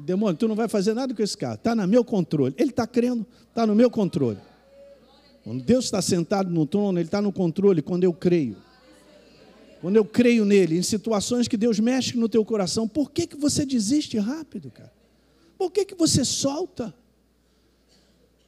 Demônio, 0.06 0.38
tu 0.38 0.48
não 0.48 0.56
vai 0.56 0.68
fazer 0.68 0.94
nada 0.94 1.14
com 1.14 1.22
esse 1.22 1.38
carro, 1.38 1.56
está 1.56 1.76
no 1.76 1.88
meu 1.88 2.04
controle. 2.04 2.54
Ele 2.58 2.70
está 2.70 2.86
crendo, 2.86 3.26
está 3.50 3.66
no 3.66 3.76
meu 3.76 3.90
controle. 3.90 4.38
Quando 5.44 5.64
Deus 5.64 5.86
está 5.86 6.02
sentado 6.02 6.50
no 6.50 6.66
trono, 6.66 7.00
Ele 7.00 7.08
está 7.08 7.22
no 7.22 7.32
controle 7.32 7.82
quando 7.82 8.04
eu 8.04 8.14
creio. 8.14 8.58
Quando 9.82 9.96
eu 9.96 10.06
creio 10.06 10.46
nele, 10.46 10.78
em 10.78 10.84
situações 10.84 11.48
que 11.48 11.58
Deus 11.58 11.80
mexe 11.80 12.16
no 12.16 12.30
teu 12.30 12.46
coração, 12.46 12.88
por 12.88 13.10
que, 13.10 13.26
que 13.26 13.36
você 13.36 13.66
desiste 13.66 14.18
rápido, 14.20 14.70
cara? 14.70 14.92
Por 15.58 15.72
que, 15.72 15.86
que 15.86 15.96
você 15.96 16.24
solta? 16.24 16.94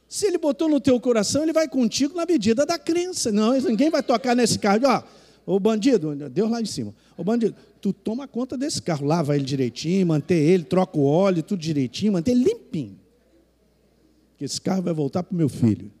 Se 0.08 0.26
ele 0.26 0.38
botou 0.38 0.68
no 0.68 0.80
teu 0.80 1.00
coração, 1.00 1.42
ele 1.42 1.52
vai 1.52 1.68
contigo 1.68 2.14
na 2.14 2.24
medida 2.24 2.64
da 2.64 2.78
crença. 2.78 3.32
Não, 3.32 3.52
ninguém 3.52 3.90
vai 3.90 4.02
tocar 4.02 4.36
nesse 4.36 4.58
carro. 4.60 4.80
Ó, 4.84 5.02
Ô 5.46 5.60
bandido, 5.60 6.14
Deus 6.30 6.50
lá 6.50 6.60
em 6.60 6.64
cima. 6.64 6.94
Ô 7.16 7.24
bandido, 7.24 7.54
tu 7.84 7.92
toma 7.92 8.26
conta 8.26 8.56
desse 8.56 8.80
carro, 8.80 9.06
lava 9.06 9.36
ele 9.36 9.44
direitinho, 9.44 10.06
mantém 10.06 10.38
ele, 10.38 10.64
troca 10.64 10.96
o 10.96 11.04
óleo, 11.04 11.42
tudo 11.42 11.60
direitinho, 11.60 12.14
mantém 12.14 12.34
ele 12.34 12.44
limpinho. 12.44 12.98
Que 14.38 14.44
esse 14.46 14.58
carro 14.58 14.80
vai 14.80 14.94
voltar 14.94 15.22
para 15.22 15.34
o 15.34 15.36
meu 15.36 15.50
filho. 15.50 15.92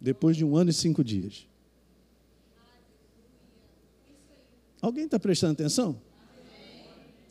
Depois 0.00 0.36
de 0.36 0.44
um 0.44 0.56
ano 0.56 0.70
e 0.70 0.72
cinco 0.72 1.02
dias. 1.02 1.48
Alguém 4.80 5.06
está 5.06 5.18
prestando 5.18 5.54
atenção? 5.54 6.00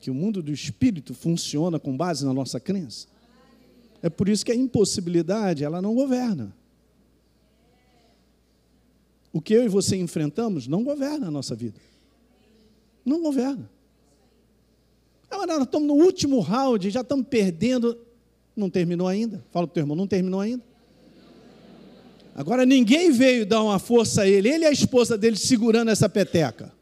Que 0.02 0.12
o 0.12 0.14
mundo 0.14 0.44
do 0.44 0.52
espírito 0.52 1.14
funciona 1.14 1.80
com 1.80 1.96
base 1.96 2.26
na 2.26 2.34
nossa 2.34 2.60
crença. 2.60 3.08
É 4.02 4.10
por 4.10 4.28
isso 4.28 4.46
que 4.46 4.52
a 4.52 4.56
impossibilidade, 4.56 5.64
ela 5.64 5.82
não 5.82 5.96
governa 5.96 6.54
o 9.32 9.42
que 9.42 9.54
eu 9.54 9.66
e 9.66 9.68
você 9.68 9.98
enfrentamos 9.98 10.66
não 10.66 10.82
governa 10.82 11.28
a 11.28 11.32
nossa 11.32 11.54
vida. 11.56 11.78
Não 13.06 13.22
governa. 13.22 13.70
Nós 15.30 15.64
estamos 15.64 15.88
no 15.88 15.94
último 15.94 16.40
round, 16.40 16.90
já 16.90 17.02
estamos 17.02 17.28
perdendo. 17.28 17.98
Não 18.56 18.70
terminou 18.70 19.08
ainda. 19.08 19.44
Fala 19.52 19.68
para 19.68 19.72
o 19.72 19.74
teu 19.74 19.82
irmão, 19.82 19.96
não 19.96 20.08
terminou 20.08 20.40
ainda. 20.40 20.64
Agora 22.34 22.66
ninguém 22.66 23.12
veio 23.12 23.46
dar 23.46 23.64
uma 23.64 23.80
força 23.80 24.24
a 24.24 24.28
ele, 24.28 24.50
ele 24.50 24.66
e 24.66 24.68
a 24.68 24.72
esposa 24.72 25.18
dele 25.18 25.38
segurando 25.38 25.90
essa 25.90 26.10
peteca. 26.10 26.74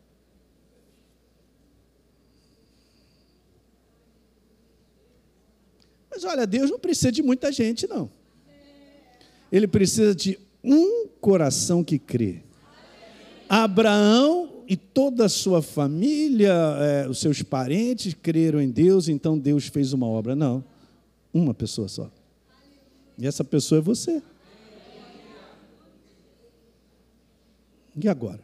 Mas 6.10 6.24
olha, 6.24 6.48
Deus 6.48 6.72
não 6.72 6.80
precisa 6.80 7.12
de 7.12 7.22
muita 7.22 7.51
gente, 7.51 7.88
não. 7.88 8.10
Ele 9.51 9.68
precisa 9.68 10.15
de 10.15 10.39
um 10.63 11.08
coração 11.22 11.84
que 11.84 12.00
crê. 12.00 12.42
Abraão 13.48 14.52
e 14.74 14.75
toda 14.75 15.25
a 15.25 15.30
sua 15.30 15.62
família, 15.62 16.51
é, 16.51 17.08
os 17.08 17.20
seus 17.20 17.44
parentes 17.44 18.15
creram 18.15 18.60
em 18.60 18.72
Deus, 18.72 19.08
então 19.08 19.38
Deus 19.38 19.68
fez 19.68 19.94
uma 19.94 20.08
obra. 20.08 20.36
Não, 20.36 20.63
uma 21.32 21.53
pessoa 21.53 21.88
só. 21.88 22.10
E 23.15 23.27
essa 23.27 23.44
pessoa 23.44 23.77
é 23.77 23.82
você. 23.84 24.20
E 28.03 28.10
agora? 28.10 28.39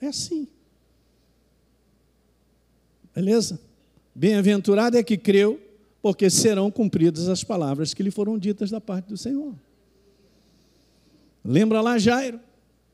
É 0.00 0.08
assim. 0.08 0.48
Beleza? 3.14 3.60
Bem-aventurado 4.12 4.96
é 4.96 5.02
que 5.04 5.16
creu, 5.16 5.60
porque 6.02 6.28
serão 6.28 6.72
cumpridas 6.72 7.28
as 7.28 7.44
palavras 7.44 7.94
que 7.94 8.02
lhe 8.02 8.10
foram 8.10 8.36
ditas 8.36 8.68
da 8.68 8.80
parte 8.80 9.06
do 9.06 9.16
Senhor. 9.16 9.54
Lembra 11.44 11.80
lá 11.80 11.98
Jairo? 11.98 12.40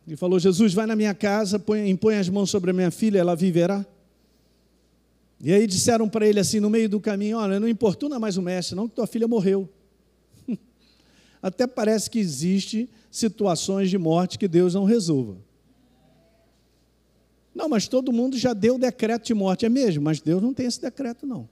Ele 0.08 0.16
falou: 0.16 0.38
Jesus, 0.38 0.72
vai 0.72 0.86
na 0.86 0.96
minha 0.96 1.14
casa, 1.14 1.58
põe, 1.58 1.90
impõe 1.90 2.16
as 2.16 2.30
mãos 2.30 2.48
sobre 2.48 2.70
a 2.70 2.72
minha 2.72 2.90
filha, 2.90 3.18
ela 3.18 3.36
viverá. 3.36 3.84
E 5.38 5.52
aí 5.52 5.66
disseram 5.66 6.08
para 6.08 6.26
ele 6.26 6.40
assim, 6.40 6.60
no 6.60 6.70
meio 6.70 6.88
do 6.88 6.98
caminho: 6.98 7.36
Olha, 7.36 7.60
não 7.60 7.68
importuna 7.68 8.18
mais 8.18 8.38
o 8.38 8.42
mestre, 8.42 8.74
não, 8.74 8.88
que 8.88 8.94
tua 8.94 9.06
filha 9.06 9.28
morreu. 9.28 9.68
Até 11.42 11.66
parece 11.66 12.08
que 12.08 12.18
existe 12.18 12.88
situações 13.10 13.90
de 13.90 13.98
morte 13.98 14.38
que 14.38 14.48
Deus 14.48 14.72
não 14.72 14.84
resolva. 14.84 15.36
Não, 17.54 17.68
mas 17.68 17.86
todo 17.86 18.10
mundo 18.10 18.38
já 18.38 18.54
deu 18.54 18.78
decreto 18.78 19.26
de 19.26 19.34
morte, 19.34 19.66
é 19.66 19.68
mesmo, 19.68 20.02
mas 20.02 20.22
Deus 20.22 20.40
não 20.40 20.54
tem 20.54 20.64
esse 20.64 20.80
decreto, 20.80 21.26
não. 21.26 21.46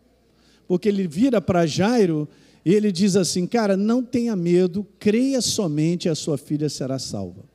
Porque 0.66 0.88
ele 0.88 1.06
vira 1.06 1.42
para 1.42 1.66
Jairo 1.66 2.26
e 2.64 2.72
ele 2.72 2.90
diz 2.90 3.16
assim: 3.16 3.46
Cara, 3.46 3.76
não 3.76 4.02
tenha 4.02 4.34
medo, 4.34 4.86
creia 4.98 5.42
somente, 5.42 6.08
a 6.08 6.14
sua 6.14 6.38
filha 6.38 6.70
será 6.70 6.98
salva. 6.98 7.54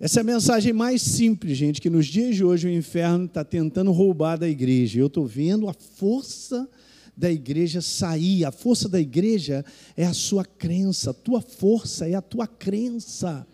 Essa 0.00 0.20
é 0.20 0.22
a 0.22 0.24
mensagem 0.24 0.72
mais 0.72 1.02
simples, 1.02 1.58
gente, 1.58 1.80
que 1.80 1.90
nos 1.90 2.06
dias 2.06 2.36
de 2.36 2.44
hoje 2.44 2.68
o 2.68 2.72
inferno 2.72 3.24
está 3.24 3.42
tentando 3.42 3.90
roubar 3.90 4.38
da 4.38 4.48
igreja. 4.48 5.00
Eu 5.00 5.08
estou 5.08 5.26
vendo 5.26 5.68
a 5.68 5.74
força 5.74 6.68
da 7.16 7.28
igreja 7.28 7.80
sair. 7.80 8.44
A 8.44 8.52
força 8.52 8.88
da 8.88 9.00
igreja 9.00 9.64
é 9.96 10.06
a 10.06 10.12
sua 10.12 10.44
crença, 10.44 11.10
a 11.10 11.14
tua 11.14 11.40
força 11.40 12.08
é 12.08 12.14
a 12.14 12.22
tua 12.22 12.46
crença. 12.46 13.44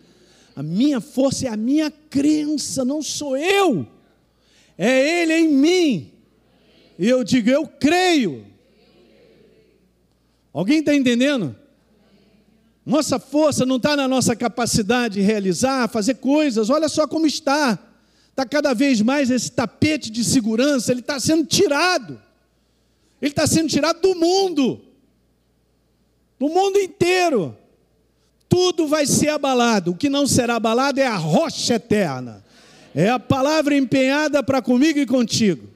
A 0.55 0.61
minha 0.61 1.01
força 1.01 1.47
é 1.47 1.49
a 1.49 1.57
minha 1.57 1.89
crença, 1.89 2.85
não 2.85 3.01
sou 3.01 3.35
eu, 3.35 3.85
é 4.77 5.21
Ele 5.21 5.33
em 5.33 5.47
mim. 5.49 6.11
E 6.97 7.09
eu 7.09 7.23
digo, 7.23 7.49
eu 7.49 7.67
creio. 7.67 8.45
Alguém 10.53 10.79
está 10.79 10.95
entendendo? 10.95 11.55
Nossa 12.85 13.17
força 13.17 13.65
não 13.65 13.77
está 13.77 13.95
na 13.95 14.07
nossa 14.07 14.35
capacidade 14.35 15.15
de 15.15 15.21
realizar, 15.21 15.89
fazer 15.89 16.15
coisas, 16.15 16.69
olha 16.69 16.87
só 16.87 17.07
como 17.07 17.25
está. 17.25 17.79
Está 18.29 18.45
cada 18.45 18.73
vez 18.73 19.01
mais 19.01 19.31
esse 19.31 19.51
tapete 19.51 20.11
de 20.11 20.23
segurança, 20.23 20.91
ele 20.91 20.99
está 20.99 21.19
sendo 21.19 21.45
tirado. 21.45 22.21
Ele 23.21 23.31
está 23.31 23.47
sendo 23.47 23.69
tirado 23.69 24.01
do 24.01 24.13
mundo, 24.13 24.81
do 26.37 26.47
mundo 26.49 26.77
inteiro. 26.77 27.57
Tudo 28.47 28.87
vai 28.87 29.05
ser 29.05 29.29
abalado. 29.29 29.91
O 29.91 29.95
que 29.95 30.09
não 30.09 30.27
será 30.27 30.57
abalado 30.57 30.99
é 30.99 31.07
a 31.07 31.15
rocha 31.15 31.75
eterna. 31.75 32.43
É 32.93 33.09
a 33.09 33.19
palavra 33.19 33.75
empenhada 33.75 34.43
para 34.43 34.61
comigo 34.61 34.99
e 34.99 35.05
contigo. 35.05 35.67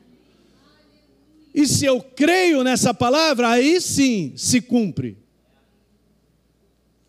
E 1.54 1.66
se 1.66 1.86
eu 1.86 2.02
creio 2.02 2.64
nessa 2.64 2.94
palavra, 2.94 3.50
aí 3.50 3.82
sim 3.82 4.34
se 4.36 4.62
cumpre. 4.62 5.18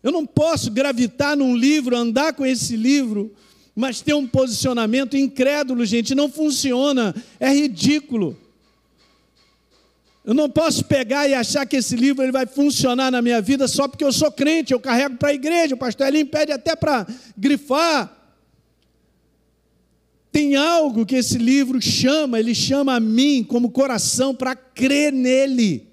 Eu 0.03 0.11
não 0.11 0.25
posso 0.25 0.71
gravitar 0.71 1.37
num 1.37 1.55
livro, 1.55 1.95
andar 1.95 2.33
com 2.33 2.45
esse 2.45 2.75
livro, 2.75 3.33
mas 3.75 4.01
ter 4.01 4.13
um 4.13 4.27
posicionamento 4.27 5.15
incrédulo, 5.15 5.85
gente, 5.85 6.15
não 6.15 6.29
funciona, 6.29 7.15
é 7.39 7.53
ridículo. 7.53 8.37
Eu 10.23 10.33
não 10.33 10.49
posso 10.49 10.85
pegar 10.85 11.27
e 11.27 11.33
achar 11.33 11.65
que 11.65 11.77
esse 11.77 11.95
livro 11.95 12.23
ele 12.23 12.31
vai 12.31 12.45
funcionar 12.45 13.09
na 13.11 13.21
minha 13.21 13.41
vida 13.41 13.67
só 13.67 13.87
porque 13.87 14.03
eu 14.03 14.11
sou 14.11 14.31
crente, 14.31 14.71
eu 14.71 14.79
carrego 14.79 15.17
para 15.17 15.29
a 15.29 15.33
igreja, 15.33 15.73
o 15.73 15.77
pastor 15.77 16.07
Elim 16.07 16.25
pede 16.25 16.51
até 16.51 16.75
para 16.75 17.07
grifar. 17.35 18.17
Tem 20.31 20.55
algo 20.55 21.05
que 21.05 21.15
esse 21.15 21.37
livro 21.37 21.81
chama, 21.81 22.39
ele 22.39 22.55
chama 22.55 22.95
a 22.95 22.99
mim 22.99 23.43
como 23.43 23.71
coração 23.71 24.33
para 24.33 24.55
crer 24.55 25.11
nele. 25.11 25.87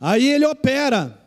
Aí 0.00 0.26
ele 0.26 0.46
opera. 0.46 1.21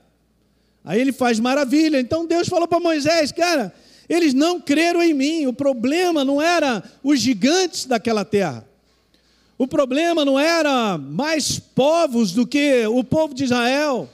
Aí 0.85 1.01
ele 1.01 1.11
faz 1.11 1.39
maravilha. 1.39 1.99
Então 1.99 2.27
Deus 2.27 2.47
falou 2.47 2.67
para 2.67 2.79
Moisés, 2.79 3.31
cara, 3.31 3.73
eles 4.07 4.33
não 4.33 4.61
creram 4.61 5.01
em 5.01 5.13
mim. 5.13 5.47
O 5.47 5.53
problema 5.53 6.23
não 6.23 6.41
era 6.41 6.83
os 7.03 7.19
gigantes 7.19 7.85
daquela 7.85 8.23
terra. 8.23 8.65
O 9.57 9.67
problema 9.67 10.23
não 10.23 10.37
era 10.37 10.97
mais 10.97 11.57
povos 11.57 12.31
do 12.33 12.45
que 12.45 12.85
o 12.87 13.03
povo 13.03 13.33
de 13.33 13.45
Israel. 13.45 14.09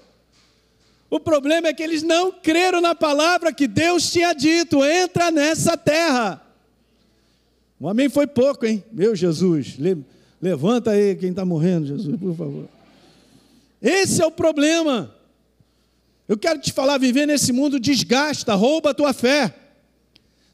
O 1.10 1.20
problema 1.20 1.68
é 1.68 1.74
que 1.74 1.84
eles 1.84 2.04
não 2.04 2.32
creram 2.32 2.80
na 2.80 2.96
palavra 2.96 3.52
que 3.52 3.68
Deus 3.68 4.10
tinha 4.10 4.34
dito: 4.34 4.86
entra 4.86 5.30
nessa 5.30 5.76
terra. 5.76 6.42
Um 7.82 7.90
amém 7.90 8.08
foi 8.08 8.28
pouco, 8.28 8.66
hein? 8.66 8.84
Meu 8.94 9.16
Jesus, 9.16 9.78
levanta 10.40 10.92
aí 10.92 11.16
quem 11.16 11.32
está 11.32 11.44
morrendo, 11.44 11.88
Jesus, 11.88 12.16
por 12.18 12.36
favor. 12.36 12.70
Esse 13.82 14.22
é 14.22 14.26
o 14.26 14.32
problema. 14.32 15.14
Eu 16.32 16.38
quero 16.38 16.62
te 16.62 16.72
falar, 16.72 16.98
viver 16.98 17.26
nesse 17.26 17.52
mundo 17.52 17.78
desgasta, 17.78 18.56
rouba 18.56 18.92
a 18.92 18.94
tua 18.94 19.12
fé. 19.12 19.54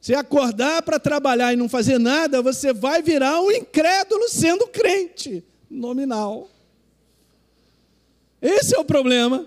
Se 0.02 0.12
acordar 0.16 0.82
para 0.82 1.00
trabalhar 1.00 1.54
e 1.54 1.56
não 1.56 1.70
fazer 1.70 2.00
nada, 2.00 2.42
você 2.42 2.74
vai 2.74 3.04
virar 3.04 3.40
um 3.42 3.52
incrédulo 3.52 4.28
sendo 4.28 4.66
crente, 4.66 5.44
nominal. 5.70 6.50
Esse 8.42 8.76
é 8.76 8.80
o 8.80 8.84
problema. 8.84 9.46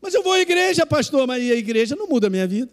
Mas 0.00 0.14
eu 0.14 0.22
vou 0.22 0.34
à 0.34 0.38
igreja, 0.38 0.86
pastor, 0.86 1.26
mas 1.26 1.42
a 1.42 1.56
igreja 1.56 1.96
não 1.96 2.06
muda 2.06 2.28
a 2.28 2.30
minha 2.30 2.46
vida. 2.46 2.70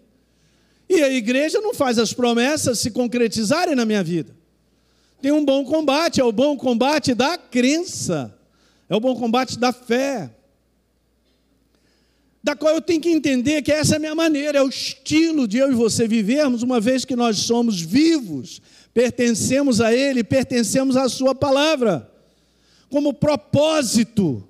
E 0.88 1.02
a 1.02 1.10
igreja 1.10 1.60
não 1.60 1.74
faz 1.74 1.98
as 1.98 2.14
promessas 2.14 2.78
se 2.78 2.92
concretizarem 2.92 3.74
na 3.74 3.86
minha 3.86 4.04
vida. 4.04 4.36
Tem 5.20 5.32
um 5.32 5.44
bom 5.44 5.66
combate, 5.66 6.22
é 6.22 6.24
o 6.24 6.32
bom 6.32 6.56
combate 6.56 7.16
da 7.16 7.40
crença, 7.40 8.38
é 8.88 8.96
o 8.96 9.00
bom 9.00 9.16
combate 9.16 9.58
da 9.58 9.74
fé, 9.74 10.30
da 12.44 12.58
qual 12.58 12.74
eu 12.76 12.82
tenho 12.82 13.00
que 13.00 13.10
entender 13.10 13.62
que 13.62 13.72
essa 13.72 13.96
é 13.96 13.98
a 13.98 14.00
minha 14.00 14.14
maneira, 14.14 14.58
é 14.58 14.62
o 14.62 14.68
estilo 14.68 15.48
de 15.48 15.60
eu 15.60 15.72
e 15.72 15.76
você 15.76 16.06
vivermos, 16.06 16.62
uma 16.62 16.82
vez 16.82 17.06
que 17.06 17.16
nós 17.16 17.38
somos 17.38 17.80
vivos, 17.80 18.62
pertencemos 18.94 19.80
a 19.80 19.94
Ele, 19.94 20.26
pertencemos 20.26 20.98
à 20.98 21.08
Sua 21.08 21.34
palavra, 21.34 22.12
como 22.90 23.14
propósito. 23.14 24.46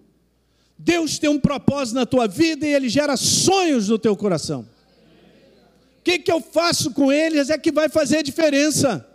Deus 0.75 1.19
tem 1.19 1.29
um 1.29 1.39
propósito 1.39 1.95
na 1.95 2.05
tua 2.05 2.27
vida 2.27 2.65
e 2.65 2.73
Ele 2.73 2.89
gera 2.89 3.15
sonhos 3.15 3.89
no 3.89 3.99
teu 3.99 4.17
coração. 4.17 4.61
O 5.99 6.03
que, 6.03 6.17
que 6.17 6.31
eu 6.31 6.41
faço 6.41 6.91
com 6.91 7.11
eles 7.11 7.49
é 7.49 7.57
que 7.57 7.71
vai 7.71 7.87
fazer 7.87 8.23
diferença. 8.23 9.07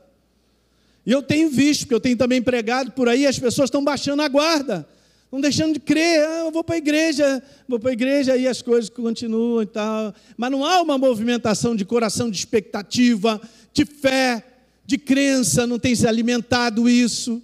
E 1.04 1.10
eu 1.10 1.20
tenho 1.20 1.50
visto, 1.50 1.80
porque 1.80 1.94
eu 1.94 2.00
tenho 2.00 2.16
também 2.16 2.40
pregado 2.40 2.92
por 2.92 3.08
aí, 3.08 3.26
as 3.26 3.38
pessoas 3.38 3.66
estão 3.66 3.82
baixando 3.82 4.22
a 4.22 4.28
guarda, 4.28 4.88
estão 5.28 5.40
deixando 5.42 5.74
de 5.74 5.80
crer. 5.80 6.26
Ah, 6.26 6.44
eu 6.46 6.50
vou 6.50 6.64
para 6.64 6.74
a 6.76 6.78
igreja, 6.78 7.42
vou 7.68 7.78
para 7.78 7.90
a 7.90 7.92
igreja 7.92 8.36
e 8.36 8.48
as 8.48 8.62
coisas 8.62 8.88
continuam 8.88 9.62
e 9.62 9.66
tal. 9.66 10.14
Mas 10.36 10.50
não 10.50 10.64
há 10.64 10.80
uma 10.80 10.96
movimentação 10.96 11.76
de 11.76 11.84
coração, 11.84 12.30
de 12.30 12.38
expectativa, 12.38 13.40
de 13.72 13.84
fé, 13.84 14.42
de 14.86 14.96
crença, 14.96 15.66
não 15.66 15.78
tem 15.78 15.94
se 15.94 16.06
alimentado 16.06 16.88
isso. 16.88 17.42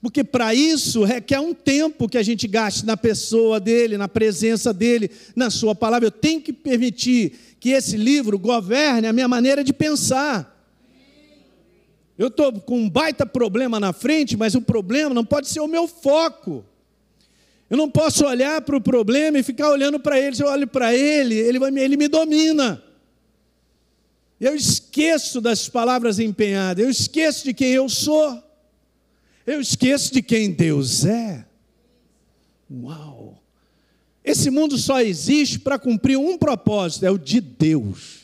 Porque 0.00 0.24
para 0.24 0.54
isso 0.54 1.04
requer 1.04 1.38
um 1.38 1.52
tempo 1.52 2.08
que 2.08 2.16
a 2.16 2.22
gente 2.22 2.46
gaste 2.46 2.86
na 2.86 2.96
pessoa 2.96 3.60
dele, 3.60 3.98
na 3.98 4.08
presença 4.08 4.72
dele, 4.72 5.10
na 5.36 5.50
sua 5.50 5.74
palavra. 5.74 6.06
Eu 6.06 6.12
tenho 6.12 6.40
que 6.40 6.52
permitir 6.52 7.32
que 7.60 7.70
esse 7.70 7.96
livro 7.96 8.38
governe 8.38 9.06
a 9.06 9.12
minha 9.12 9.28
maneira 9.28 9.62
de 9.62 9.72
pensar. 9.72 10.57
Eu 12.18 12.26
estou 12.26 12.52
com 12.60 12.80
um 12.80 12.90
baita 12.90 13.24
problema 13.24 13.78
na 13.78 13.92
frente, 13.92 14.36
mas 14.36 14.56
o 14.56 14.60
problema 14.60 15.14
não 15.14 15.24
pode 15.24 15.48
ser 15.48 15.60
o 15.60 15.68
meu 15.68 15.86
foco. 15.86 16.64
Eu 17.70 17.76
não 17.76 17.88
posso 17.88 18.26
olhar 18.26 18.60
para 18.62 18.76
o 18.76 18.80
problema 18.80 19.38
e 19.38 19.42
ficar 19.42 19.70
olhando 19.70 20.00
para 20.00 20.18
ele. 20.18 20.34
Se 20.34 20.42
eu 20.42 20.48
olho 20.48 20.66
para 20.66 20.92
ele, 20.92 21.36
ele, 21.36 21.60
vai, 21.60 21.70
ele 21.78 21.96
me 21.96 22.08
domina. 22.08 22.82
Eu 24.40 24.54
esqueço 24.54 25.40
das 25.40 25.68
palavras 25.68 26.18
empenhadas, 26.18 26.82
eu 26.82 26.90
esqueço 26.90 27.44
de 27.44 27.52
quem 27.52 27.70
eu 27.70 27.88
sou, 27.88 28.40
eu 29.44 29.60
esqueço 29.60 30.12
de 30.12 30.22
quem 30.22 30.52
Deus 30.52 31.04
é. 31.04 31.44
Uau! 32.70 33.42
Esse 34.24 34.48
mundo 34.50 34.78
só 34.78 35.00
existe 35.00 35.58
para 35.58 35.78
cumprir 35.78 36.16
um 36.16 36.38
propósito, 36.38 37.04
é 37.04 37.10
o 37.10 37.18
de 37.18 37.40
Deus. 37.40 38.17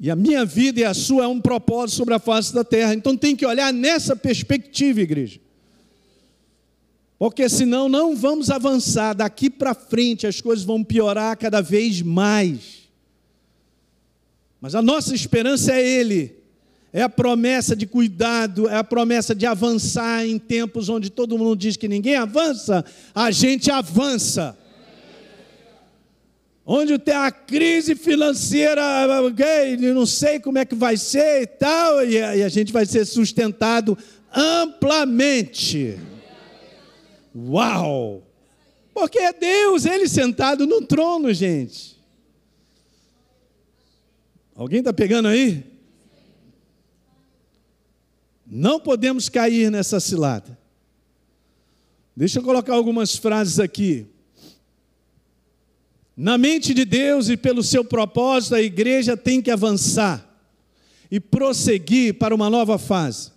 E 0.00 0.10
a 0.10 0.16
minha 0.16 0.44
vida 0.44 0.80
e 0.80 0.84
a 0.84 0.94
sua 0.94 1.24
é 1.24 1.26
um 1.26 1.40
propósito 1.40 1.96
sobre 1.96 2.14
a 2.14 2.18
face 2.18 2.54
da 2.54 2.62
terra. 2.62 2.94
Então 2.94 3.16
tem 3.16 3.34
que 3.34 3.44
olhar 3.44 3.72
nessa 3.72 4.14
perspectiva, 4.14 5.00
igreja. 5.00 5.40
Porque 7.18 7.48
senão 7.48 7.88
não 7.88 8.14
vamos 8.14 8.48
avançar. 8.48 9.14
Daqui 9.14 9.50
para 9.50 9.74
frente 9.74 10.26
as 10.26 10.40
coisas 10.40 10.64
vão 10.64 10.84
piorar 10.84 11.36
cada 11.36 11.60
vez 11.60 12.00
mais. 12.00 12.88
Mas 14.60 14.76
a 14.76 14.82
nossa 14.82 15.14
esperança 15.14 15.72
é 15.72 15.84
Ele. 15.84 16.36
É 16.92 17.02
a 17.02 17.08
promessa 17.08 17.76
de 17.76 17.86
cuidado, 17.86 18.68
é 18.68 18.76
a 18.76 18.84
promessa 18.84 19.34
de 19.34 19.44
avançar 19.44 20.26
em 20.26 20.38
tempos 20.38 20.88
onde 20.88 21.10
todo 21.10 21.36
mundo 21.36 21.56
diz 21.56 21.76
que 21.76 21.86
ninguém 21.86 22.16
avança, 22.16 22.82
a 23.14 23.30
gente 23.30 23.70
avança 23.70 24.56
onde 26.70 26.98
tem 26.98 27.14
a 27.14 27.32
crise 27.32 27.94
financeira, 27.94 28.82
não 29.94 30.04
sei 30.04 30.38
como 30.38 30.58
é 30.58 30.66
que 30.66 30.74
vai 30.74 30.98
ser 30.98 31.40
e 31.40 31.46
tal, 31.46 32.04
e 32.04 32.20
a 32.20 32.48
gente 32.50 32.70
vai 32.70 32.84
ser 32.84 33.06
sustentado 33.06 33.96
amplamente. 34.30 35.98
Uau! 37.34 38.22
Porque 38.92 39.18
é 39.18 39.32
Deus, 39.32 39.86
Ele 39.86 40.06
sentado 40.06 40.66
no 40.66 40.82
trono, 40.82 41.32
gente. 41.32 41.98
Alguém 44.54 44.80
está 44.80 44.92
pegando 44.92 45.28
aí? 45.28 45.64
Não 48.46 48.78
podemos 48.78 49.30
cair 49.30 49.70
nessa 49.70 50.00
cilada. 50.00 50.58
Deixa 52.14 52.40
eu 52.40 52.42
colocar 52.42 52.74
algumas 52.74 53.16
frases 53.16 53.58
aqui. 53.58 54.06
Na 56.20 56.36
mente 56.36 56.74
de 56.74 56.84
Deus 56.84 57.28
e 57.28 57.36
pelo 57.36 57.62
seu 57.62 57.84
propósito, 57.84 58.56
a 58.56 58.60
igreja 58.60 59.16
tem 59.16 59.40
que 59.40 59.52
avançar 59.52 60.28
e 61.08 61.20
prosseguir 61.20 62.14
para 62.14 62.34
uma 62.34 62.50
nova 62.50 62.76
fase. 62.76 63.30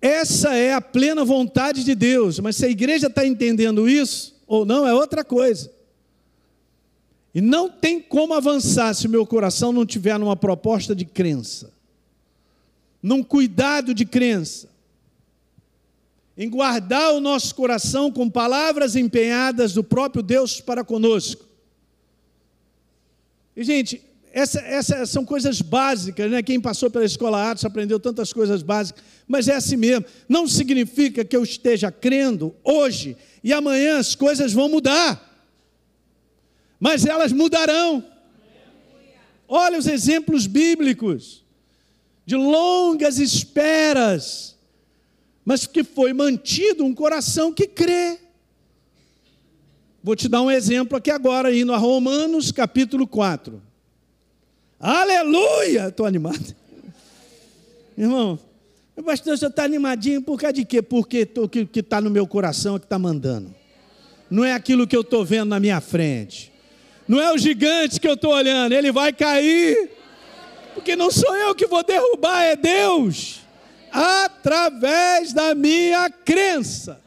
Essa 0.00 0.56
é 0.56 0.74
a 0.74 0.80
plena 0.80 1.24
vontade 1.24 1.84
de 1.84 1.94
Deus, 1.94 2.40
mas 2.40 2.56
se 2.56 2.66
a 2.66 2.68
igreja 2.68 3.06
está 3.06 3.24
entendendo 3.24 3.88
isso 3.88 4.34
ou 4.44 4.66
não, 4.66 4.88
é 4.88 4.92
outra 4.92 5.24
coisa. 5.24 5.72
E 7.32 7.40
não 7.40 7.70
tem 7.70 8.00
como 8.00 8.34
avançar 8.34 8.92
se 8.92 9.06
o 9.06 9.10
meu 9.10 9.24
coração 9.24 9.72
não 9.72 9.86
tiver 9.86 10.18
numa 10.18 10.34
proposta 10.34 10.96
de 10.96 11.04
crença, 11.04 11.72
num 13.00 13.22
cuidado 13.22 13.94
de 13.94 14.04
crença 14.04 14.71
em 16.36 16.48
guardar 16.48 17.12
o 17.12 17.20
nosso 17.20 17.54
coração 17.54 18.10
com 18.10 18.28
palavras 18.28 18.96
empenhadas 18.96 19.74
do 19.74 19.84
próprio 19.84 20.22
Deus 20.22 20.60
para 20.60 20.84
conosco. 20.84 21.44
E, 23.54 23.62
gente, 23.62 24.02
essas 24.32 24.62
essa 24.64 25.04
são 25.04 25.24
coisas 25.26 25.60
básicas, 25.60 26.30
né? 26.30 26.42
Quem 26.42 26.58
passou 26.58 26.90
pela 26.90 27.04
escola 27.04 27.50
Atos 27.50 27.64
aprendeu 27.66 28.00
tantas 28.00 28.32
coisas 28.32 28.62
básicas, 28.62 29.04
mas 29.28 29.46
é 29.46 29.54
assim 29.54 29.76
mesmo. 29.76 30.06
Não 30.26 30.48
significa 30.48 31.24
que 31.24 31.36
eu 31.36 31.42
esteja 31.42 31.92
crendo 31.92 32.54
hoje 32.64 33.16
e 33.44 33.52
amanhã 33.52 33.98
as 33.98 34.14
coisas 34.14 34.52
vão 34.52 34.70
mudar, 34.70 35.46
mas 36.80 37.04
elas 37.04 37.30
mudarão. 37.30 38.04
Olha 39.46 39.78
os 39.78 39.86
exemplos 39.86 40.46
bíblicos 40.46 41.44
de 42.24 42.36
longas 42.36 43.18
esperas 43.18 44.51
mas 45.44 45.66
que 45.66 45.82
foi 45.82 46.12
mantido 46.12 46.84
um 46.84 46.94
coração 46.94 47.52
que 47.52 47.66
crê. 47.66 48.18
Vou 50.02 50.16
te 50.16 50.28
dar 50.28 50.42
um 50.42 50.50
exemplo 50.50 50.96
aqui 50.96 51.10
agora, 51.10 51.54
indo 51.54 51.72
a 51.72 51.76
Romanos 51.76 52.50
capítulo 52.50 53.06
4. 53.06 53.62
Aleluia! 54.78 55.88
Estou 55.88 56.06
animado. 56.06 56.54
Irmão, 57.96 58.38
o 58.96 59.02
pastor, 59.02 59.36
você 59.36 59.46
está 59.46 59.64
animadinho 59.64 60.22
por 60.22 60.40
causa 60.40 60.54
de 60.54 60.64
quê? 60.64 60.82
Porque 60.82 61.28
o 61.36 61.48
que 61.48 61.80
está 61.80 62.00
no 62.00 62.10
meu 62.10 62.26
coração 62.26 62.76
é 62.76 62.78
que 62.78 62.86
está 62.86 62.98
mandando. 62.98 63.54
Não 64.30 64.44
é 64.44 64.52
aquilo 64.52 64.86
que 64.86 64.96
eu 64.96 65.02
estou 65.02 65.24
vendo 65.24 65.50
na 65.50 65.60
minha 65.60 65.80
frente. 65.80 66.50
Não 67.06 67.20
é 67.20 67.32
o 67.32 67.38
gigante 67.38 68.00
que 68.00 68.08
eu 68.08 68.14
estou 68.14 68.32
olhando, 68.32 68.72
ele 68.72 68.90
vai 68.90 69.12
cair. 69.12 69.90
Porque 70.74 70.96
não 70.96 71.10
sou 71.10 71.36
eu 71.36 71.54
que 71.54 71.66
vou 71.66 71.84
derrubar, 71.84 72.42
é 72.42 72.56
Deus 72.56 73.42
através 73.92 75.32
da 75.32 75.54
minha 75.54 76.08
crença. 76.10 77.02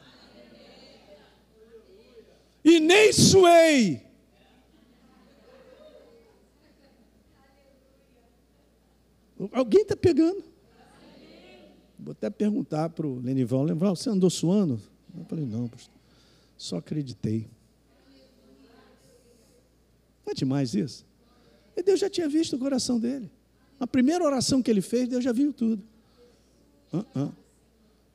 E 2.64 2.80
nem 2.80 3.12
suei. 3.12 4.06
Alguém 9.52 9.82
está 9.82 9.96
pegando? 9.96 10.42
Vou 11.98 12.12
até 12.12 12.30
perguntar 12.30 12.88
para 12.90 13.06
o 13.06 13.18
Lenivão, 13.20 13.62
Lenivão, 13.62 13.94
você 13.94 14.08
andou 14.08 14.30
suando? 14.30 14.80
Eu 15.16 15.24
falei, 15.24 15.44
não, 15.44 15.70
só 16.56 16.76
acreditei. 16.76 17.48
Não 20.24 20.32
é 20.32 20.34
demais 20.34 20.74
isso? 20.74 21.04
E 21.76 21.82
Deus 21.82 22.00
já 22.00 22.08
tinha 22.08 22.28
visto 22.28 22.56
o 22.56 22.58
coração 22.58 22.98
dele. 22.98 23.30
A 23.78 23.86
primeira 23.86 24.24
oração 24.24 24.62
que 24.62 24.70
ele 24.70 24.80
fez, 24.80 25.08
Deus 25.08 25.22
já 25.22 25.32
viu 25.32 25.52
tudo. 25.52 25.82
Uh 26.98 27.18
-uh. 27.18 27.32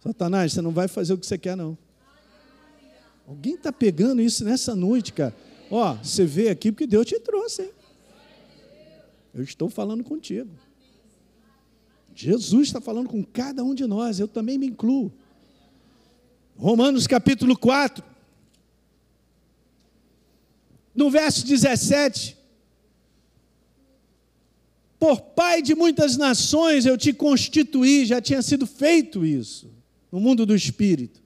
Satanás, 0.02 0.54
você 0.54 0.62
não 0.62 0.72
vai 0.72 0.88
fazer 0.88 1.14
o 1.14 1.18
que 1.18 1.26
você 1.26 1.38
quer, 1.38 1.56
não. 1.56 1.78
Alguém 3.28 3.54
está 3.54 3.72
pegando 3.72 4.22
isso 4.22 4.44
nessa 4.44 4.76
noite, 4.76 5.14
cara. 5.14 5.36
Ó, 5.70 5.94
você 5.96 6.26
vê 6.26 6.50
aqui 6.50 6.72
porque 6.72 6.88
Deus 6.88 7.06
te 7.06 7.20
trouxe, 7.20 7.64
hein? 7.64 7.72
Eu 9.34 9.44
estou 9.44 9.70
falando 9.70 10.04
contigo. 10.04 10.50
Jesus 12.14 12.68
está 12.68 12.82
falando 12.82 13.08
com 13.08 13.24
cada 13.24 13.64
um 13.64 13.74
de 13.74 13.86
nós, 13.86 14.20
eu 14.20 14.28
também 14.28 14.58
me 14.58 14.68
incluo. 14.68 15.12
Romanos 16.58 17.08
capítulo 17.08 17.58
4, 17.58 18.04
no 20.94 21.10
verso 21.10 21.46
17, 21.48 22.38
por 25.02 25.20
pai 25.20 25.64
de 25.64 25.74
muitas 25.74 26.16
nações 26.16 26.86
eu 26.86 26.96
te 26.96 27.12
constituí, 27.12 28.06
já 28.06 28.22
tinha 28.22 28.40
sido 28.44 28.68
feito 28.68 29.26
isso. 29.26 29.68
no 30.12 30.20
mundo 30.20 30.46
do 30.46 30.54
espírito. 30.54 31.20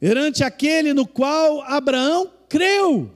Perante 0.00 0.42
aquele 0.42 0.92
no 0.92 1.06
qual 1.06 1.62
Abraão 1.62 2.28
creu, 2.48 3.08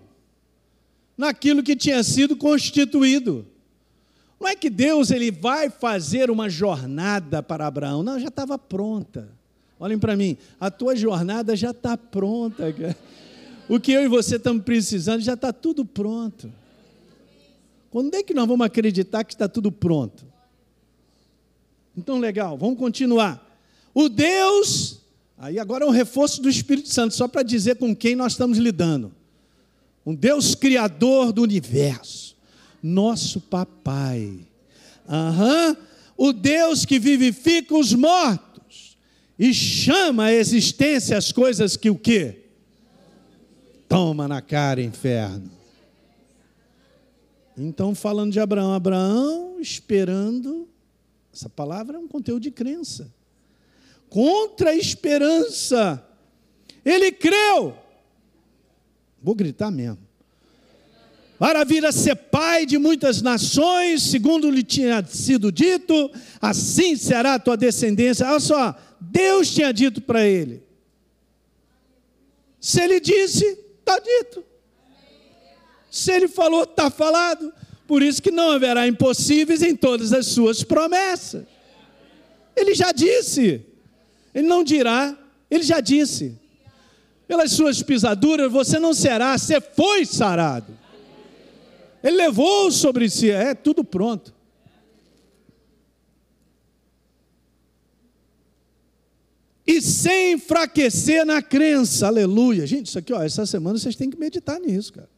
naquilo 1.18 1.64
que 1.64 1.74
tinha 1.74 2.00
sido 2.04 2.36
constituído. 2.36 3.44
Não 4.38 4.46
é 4.46 4.54
que 4.54 4.70
Deus 4.70 5.10
ele 5.10 5.32
vai 5.32 5.68
fazer 5.68 6.30
uma 6.30 6.48
jornada 6.48 7.42
para 7.42 7.66
Abraão, 7.66 8.04
não, 8.04 8.20
já 8.20 8.28
estava 8.28 8.56
pronta. 8.56 9.28
Olhem 9.80 9.98
para 9.98 10.14
mim, 10.14 10.36
a 10.60 10.70
tua 10.70 10.94
jornada 10.94 11.56
já 11.56 11.72
está 11.72 11.96
pronta. 11.96 12.64
O 13.68 13.80
que 13.80 13.90
eu 13.90 14.04
e 14.04 14.08
você 14.08 14.36
estamos 14.36 14.62
precisando 14.62 15.22
já 15.22 15.34
está 15.34 15.52
tudo 15.52 15.84
pronto. 15.84 16.52
Quando 17.94 18.12
é 18.16 18.24
que 18.24 18.34
nós 18.34 18.48
vamos 18.48 18.66
acreditar 18.66 19.22
que 19.22 19.34
está 19.34 19.46
tudo 19.46 19.70
pronto? 19.70 20.26
Então, 21.96 22.18
legal, 22.18 22.58
vamos 22.58 22.76
continuar. 22.76 23.56
O 23.94 24.08
Deus, 24.08 24.98
aí 25.38 25.60
agora 25.60 25.84
é 25.84 25.86
um 25.86 25.92
reforço 25.92 26.42
do 26.42 26.50
Espírito 26.50 26.88
Santo, 26.88 27.14
só 27.14 27.28
para 27.28 27.44
dizer 27.44 27.76
com 27.76 27.94
quem 27.94 28.16
nós 28.16 28.32
estamos 28.32 28.58
lidando. 28.58 29.14
Um 30.04 30.12
Deus 30.12 30.56
criador 30.56 31.32
do 31.32 31.42
universo, 31.42 32.36
nosso 32.82 33.40
papai. 33.40 34.40
Uhum. 35.08 35.76
O 36.16 36.32
Deus 36.32 36.84
que 36.84 36.98
vivifica 36.98 37.76
os 37.76 37.94
mortos 37.94 38.98
e 39.38 39.54
chama 39.54 40.24
à 40.24 40.32
existência 40.32 41.16
as 41.16 41.30
coisas 41.30 41.76
que 41.76 41.90
o 41.90 41.96
quê? 41.96 42.40
Toma 43.88 44.26
na 44.26 44.42
cara, 44.42 44.82
inferno. 44.82 45.63
Então, 47.56 47.94
falando 47.94 48.32
de 48.32 48.40
Abraão, 48.40 48.72
Abraão 48.72 49.60
esperando, 49.60 50.68
essa 51.32 51.48
palavra 51.48 51.96
é 51.96 52.00
um 52.00 52.08
conteúdo 52.08 52.42
de 52.42 52.50
crença. 52.50 53.12
Contra 54.08 54.70
a 54.70 54.76
esperança, 54.76 56.04
ele 56.84 57.12
creu. 57.12 57.76
Vou 59.22 59.34
gritar 59.34 59.70
mesmo. 59.70 59.98
Para 61.38 61.64
vir 61.64 61.84
a 61.84 61.92
ser 61.92 62.14
pai 62.14 62.64
de 62.64 62.78
muitas 62.78 63.20
nações, 63.20 64.02
segundo 64.02 64.50
lhe 64.50 64.62
tinha 64.62 65.04
sido 65.04 65.50
dito, 65.50 66.10
assim 66.40 66.96
será 66.96 67.34
a 67.34 67.38
tua 67.38 67.56
descendência. 67.56 68.26
Olha 68.26 68.40
só, 68.40 68.76
Deus 69.00 69.52
tinha 69.52 69.72
dito 69.72 70.00
para 70.00 70.24
ele. 70.24 70.62
Se 72.60 72.80
ele 72.80 73.00
disse, 73.00 73.44
está 73.80 73.98
dito. 73.98 74.44
Se 75.94 76.10
ele 76.10 76.26
falou, 76.26 76.64
está 76.64 76.90
falado. 76.90 77.52
Por 77.86 78.02
isso 78.02 78.20
que 78.20 78.32
não 78.32 78.50
haverá 78.50 78.88
impossíveis 78.88 79.62
em 79.62 79.76
todas 79.76 80.12
as 80.12 80.26
suas 80.26 80.64
promessas. 80.64 81.44
Ele 82.56 82.74
já 82.74 82.90
disse. 82.90 83.64
Ele 84.34 84.48
não 84.48 84.64
dirá, 84.64 85.16
ele 85.48 85.62
já 85.62 85.80
disse. 85.80 86.36
Pelas 87.28 87.52
suas 87.52 87.80
pisaduras 87.80 88.50
você 88.50 88.80
não 88.80 88.92
será, 88.92 89.38
você 89.38 89.60
foi 89.60 90.04
sarado. 90.04 90.76
Ele 92.02 92.16
levou 92.16 92.72
sobre 92.72 93.08
si, 93.08 93.30
é 93.30 93.54
tudo 93.54 93.84
pronto. 93.84 94.34
E 99.64 99.80
sem 99.80 100.32
enfraquecer 100.32 101.24
na 101.24 101.40
crença, 101.40 102.08
aleluia. 102.08 102.66
Gente, 102.66 102.86
isso 102.86 102.98
aqui, 102.98 103.12
ó, 103.12 103.22
essa 103.22 103.46
semana 103.46 103.78
vocês 103.78 103.94
têm 103.94 104.10
que 104.10 104.18
meditar 104.18 104.58
nisso, 104.58 104.92
cara. 104.92 105.14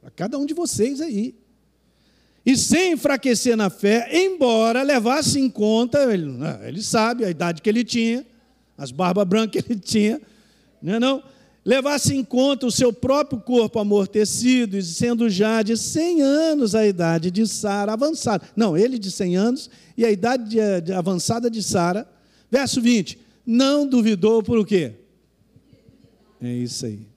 Para 0.00 0.10
cada 0.10 0.38
um 0.38 0.46
de 0.46 0.54
vocês 0.54 1.00
aí. 1.00 1.34
E 2.44 2.56
sem 2.56 2.92
enfraquecer 2.92 3.56
na 3.56 3.68
fé, 3.68 4.08
embora 4.12 4.82
levasse 4.82 5.38
em 5.38 5.50
conta, 5.50 6.12
ele, 6.12 6.26
né, 6.26 6.60
ele 6.64 6.82
sabe 6.82 7.24
a 7.24 7.30
idade 7.30 7.60
que 7.60 7.68
ele 7.68 7.84
tinha, 7.84 8.24
as 8.78 8.90
barbas 8.90 9.26
brancas 9.26 9.62
que 9.62 9.72
ele 9.72 9.80
tinha, 9.80 10.20
não 10.82 10.94
é 10.94 11.00
não? 11.00 11.22
Levasse 11.62 12.14
em 12.14 12.24
conta 12.24 12.66
o 12.66 12.70
seu 12.70 12.90
próprio 12.90 13.38
corpo 13.38 13.78
amortecido, 13.78 14.78
e 14.78 14.82
sendo 14.82 15.28
já 15.28 15.62
de 15.62 15.76
100 15.76 16.22
anos 16.22 16.74
a 16.74 16.86
idade 16.86 17.30
de 17.30 17.46
Sara 17.46 17.92
avançada. 17.92 18.48
Não, 18.56 18.76
ele 18.76 18.98
de 18.98 19.10
100 19.10 19.36
anos 19.36 19.70
e 19.96 20.04
a 20.06 20.10
idade 20.10 20.48
de, 20.48 20.80
de 20.80 20.92
avançada 20.94 21.50
de 21.50 21.62
Sara. 21.62 22.08
Verso 22.50 22.80
20. 22.80 23.18
Não 23.44 23.86
duvidou 23.86 24.42
por 24.42 24.58
o 24.58 24.64
quê? 24.64 24.92
É 26.40 26.50
isso 26.50 26.86
aí. 26.86 27.09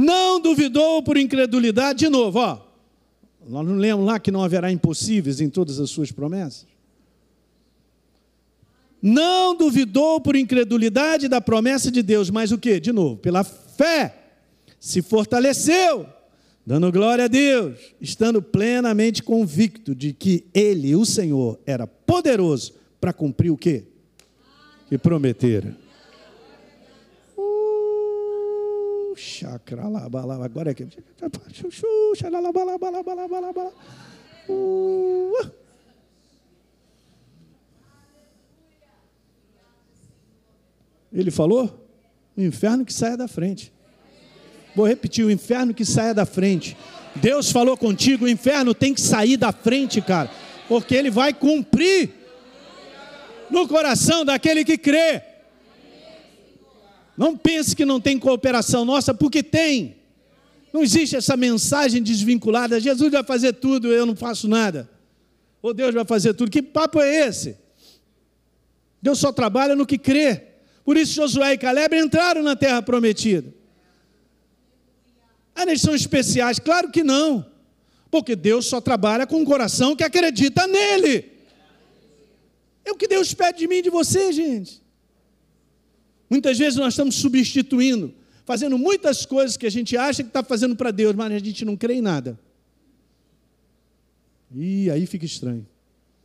Não 0.00 0.38
duvidou 0.38 1.02
por 1.02 1.16
incredulidade, 1.16 1.98
de 1.98 2.08
novo, 2.08 2.38
ó. 2.38 2.60
Nós 3.48 3.66
não 3.66 3.74
lemos 3.74 4.06
lá 4.06 4.20
que 4.20 4.30
não 4.30 4.44
haverá 4.44 4.70
impossíveis 4.70 5.40
em 5.40 5.50
todas 5.50 5.80
as 5.80 5.90
suas 5.90 6.12
promessas? 6.12 6.68
Não 9.02 9.56
duvidou 9.56 10.20
por 10.20 10.36
incredulidade 10.36 11.26
da 11.26 11.40
promessa 11.40 11.90
de 11.90 12.00
Deus, 12.00 12.30
mas 12.30 12.52
o 12.52 12.58
que? 12.58 12.78
De 12.78 12.92
novo, 12.92 13.16
pela 13.16 13.42
fé, 13.42 14.14
se 14.78 15.02
fortaleceu, 15.02 16.06
dando 16.64 16.92
glória 16.92 17.24
a 17.24 17.28
Deus, 17.28 17.80
estando 18.00 18.40
plenamente 18.40 19.20
convicto 19.20 19.96
de 19.96 20.12
que 20.12 20.44
Ele, 20.54 20.94
o 20.94 21.04
Senhor, 21.04 21.58
era 21.66 21.88
poderoso 21.88 22.72
para 23.00 23.12
cumprir 23.12 23.50
o 23.50 23.56
que? 23.56 23.82
Que 24.88 24.96
prometera. 24.96 25.76
Agora 30.44 30.70
é 30.70 30.74
que. 30.74 30.86
Ele 41.12 41.30
falou? 41.30 41.88
O 42.36 42.42
inferno 42.42 42.84
que 42.84 42.92
saia 42.92 43.16
da 43.16 43.26
frente. 43.26 43.72
Vou 44.74 44.86
repetir: 44.86 45.24
o 45.24 45.30
inferno 45.30 45.74
que 45.74 45.84
saia 45.84 46.14
da 46.14 46.24
frente. 46.24 46.76
Deus 47.16 47.50
falou 47.50 47.76
contigo, 47.76 48.24
o 48.24 48.28
inferno 48.28 48.74
tem 48.74 48.94
que 48.94 49.00
sair 49.00 49.36
da 49.36 49.50
frente, 49.50 50.00
cara, 50.00 50.30
porque 50.68 50.94
ele 50.94 51.10
vai 51.10 51.32
cumprir 51.34 52.10
no 53.50 53.66
coração 53.66 54.24
daquele 54.24 54.64
que 54.64 54.78
crê. 54.78 55.22
Não 57.18 57.36
pense 57.36 57.74
que 57.74 57.84
não 57.84 58.00
tem 58.00 58.16
cooperação 58.16 58.84
nossa, 58.84 59.12
porque 59.12 59.42
tem. 59.42 59.96
Não 60.72 60.84
existe 60.84 61.16
essa 61.16 61.36
mensagem 61.36 62.00
desvinculada. 62.00 62.78
Jesus 62.78 63.10
vai 63.10 63.24
fazer 63.24 63.54
tudo, 63.54 63.92
eu 63.92 64.06
não 64.06 64.14
faço 64.14 64.46
nada. 64.46 64.88
Ou 65.60 65.74
Deus 65.74 65.92
vai 65.92 66.04
fazer 66.04 66.32
tudo. 66.34 66.48
Que 66.48 66.62
papo 66.62 67.00
é 67.00 67.26
esse? 67.26 67.56
Deus 69.02 69.18
só 69.18 69.32
trabalha 69.32 69.74
no 69.74 69.84
que 69.84 69.98
crê. 69.98 70.44
Por 70.84 70.96
isso 70.96 71.14
Josué 71.14 71.54
e 71.54 71.58
Caleb 71.58 71.96
entraram 71.96 72.40
na 72.40 72.54
terra 72.54 72.80
prometida. 72.80 73.52
Ah, 75.56 75.64
eles 75.64 75.80
são 75.80 75.96
especiais? 75.96 76.60
Claro 76.60 76.92
que 76.92 77.02
não. 77.02 77.44
Porque 78.12 78.36
Deus 78.36 78.66
só 78.66 78.80
trabalha 78.80 79.26
com 79.26 79.38
um 79.38 79.44
coração 79.44 79.96
que 79.96 80.04
acredita 80.04 80.68
nele. 80.68 81.32
É 82.84 82.92
o 82.92 82.96
que 82.96 83.08
Deus 83.08 83.34
pede 83.34 83.58
de 83.58 83.66
mim 83.66 83.78
e 83.78 83.82
de 83.82 83.90
você, 83.90 84.32
gente. 84.32 84.80
Muitas 86.28 86.58
vezes 86.58 86.78
nós 86.78 86.94
estamos 86.94 87.16
substituindo, 87.16 88.12
fazendo 88.44 88.76
muitas 88.76 89.24
coisas 89.24 89.56
que 89.56 89.66
a 89.66 89.70
gente 89.70 89.96
acha 89.96 90.22
que 90.22 90.28
está 90.28 90.42
fazendo 90.42 90.76
para 90.76 90.90
Deus, 90.90 91.14
mas 91.14 91.32
a 91.32 91.38
gente 91.38 91.64
não 91.64 91.76
crê 91.76 91.94
em 91.94 92.00
nada. 92.02 92.38
E 94.54 94.90
aí 94.90 95.06
fica 95.06 95.24
estranho. 95.24 95.66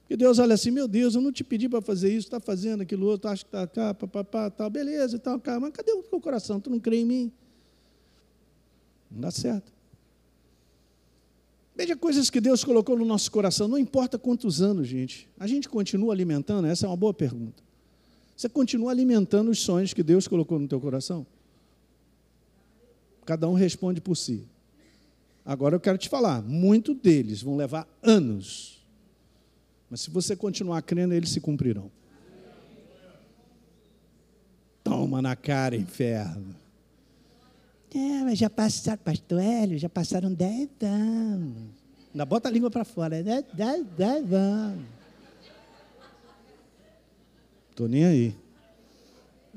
Porque 0.01 0.17
Deus 0.17 0.39
olha 0.39 0.53
assim, 0.53 0.69
meu 0.69 0.87
Deus, 0.87 1.15
eu 1.15 1.21
não 1.21 1.31
te 1.31 1.43
pedi 1.43 1.69
para 1.69 1.81
fazer 1.81 2.09
isso, 2.09 2.27
está 2.27 2.39
fazendo 2.39 2.81
aquilo 2.81 3.07
outro, 3.07 3.29
acho 3.29 3.45
que 3.45 3.47
está 3.47 3.65
cá, 3.65 3.93
papapá, 3.93 4.49
tal, 4.49 4.69
beleza 4.69 5.17
tal, 5.17 5.39
cá, 5.39 5.59
mas 5.59 5.71
cadê 5.71 5.91
o 5.91 6.03
teu 6.03 6.19
coração? 6.19 6.59
Tu 6.59 6.69
não 6.69 6.79
crê 6.79 6.97
em 6.97 7.05
mim? 7.05 7.31
Não 9.09 9.21
dá 9.21 9.31
certo. 9.31 9.71
Veja 11.75 11.95
coisas 11.95 12.29
que 12.29 12.39
Deus 12.39 12.63
colocou 12.63 12.97
no 12.97 13.05
nosso 13.05 13.31
coração, 13.31 13.67
não 13.67 13.77
importa 13.77 14.19
quantos 14.19 14.61
anos, 14.61 14.87
gente. 14.87 15.27
A 15.39 15.47
gente 15.47 15.67
continua 15.67 16.13
alimentando? 16.13 16.67
Essa 16.67 16.85
é 16.85 16.89
uma 16.89 16.97
boa 16.97 17.13
pergunta. 17.13 17.63
Você 18.35 18.49
continua 18.49 18.91
alimentando 18.91 19.51
os 19.51 19.59
sonhos 19.59 19.93
que 19.93 20.03
Deus 20.03 20.27
colocou 20.27 20.59
no 20.59 20.67
teu 20.67 20.79
coração? 20.79 21.25
Cada 23.25 23.47
um 23.47 23.53
responde 23.53 24.01
por 24.01 24.15
si. 24.15 24.47
Agora 25.45 25.75
eu 25.75 25.79
quero 25.79 25.97
te 25.97 26.09
falar, 26.09 26.41
muitos 26.41 26.95
deles 26.97 27.41
vão 27.41 27.55
levar 27.55 27.87
anos. 28.01 28.81
Mas 29.89 30.01
se 30.01 30.09
você 30.09 30.35
continuar 30.35 30.81
crendo, 30.81 31.13
eles 31.13 31.29
se 31.29 31.39
cumprirão. 31.39 31.91
Toma 34.83 35.21
na 35.21 35.35
cara, 35.35 35.75
inferno. 35.75 36.55
É, 37.93 38.23
mas 38.23 38.39
já 38.39 38.49
passaram, 38.49 39.01
pastor 39.03 39.39
Hélio, 39.39 39.77
já 39.77 39.87
passaram 39.87 40.33
dez 40.33 40.67
anos. 40.81 41.69
Ainda 42.11 42.25
bota 42.25 42.49
a 42.49 42.51
língua 42.51 42.71
para 42.71 42.83
fora, 42.83 43.21
dez, 43.21 43.45
dez, 43.53 43.85
dez 43.97 44.33
anos. 44.33 44.85
Estou 47.73 47.87
nem 47.87 48.05
aí. 48.05 48.35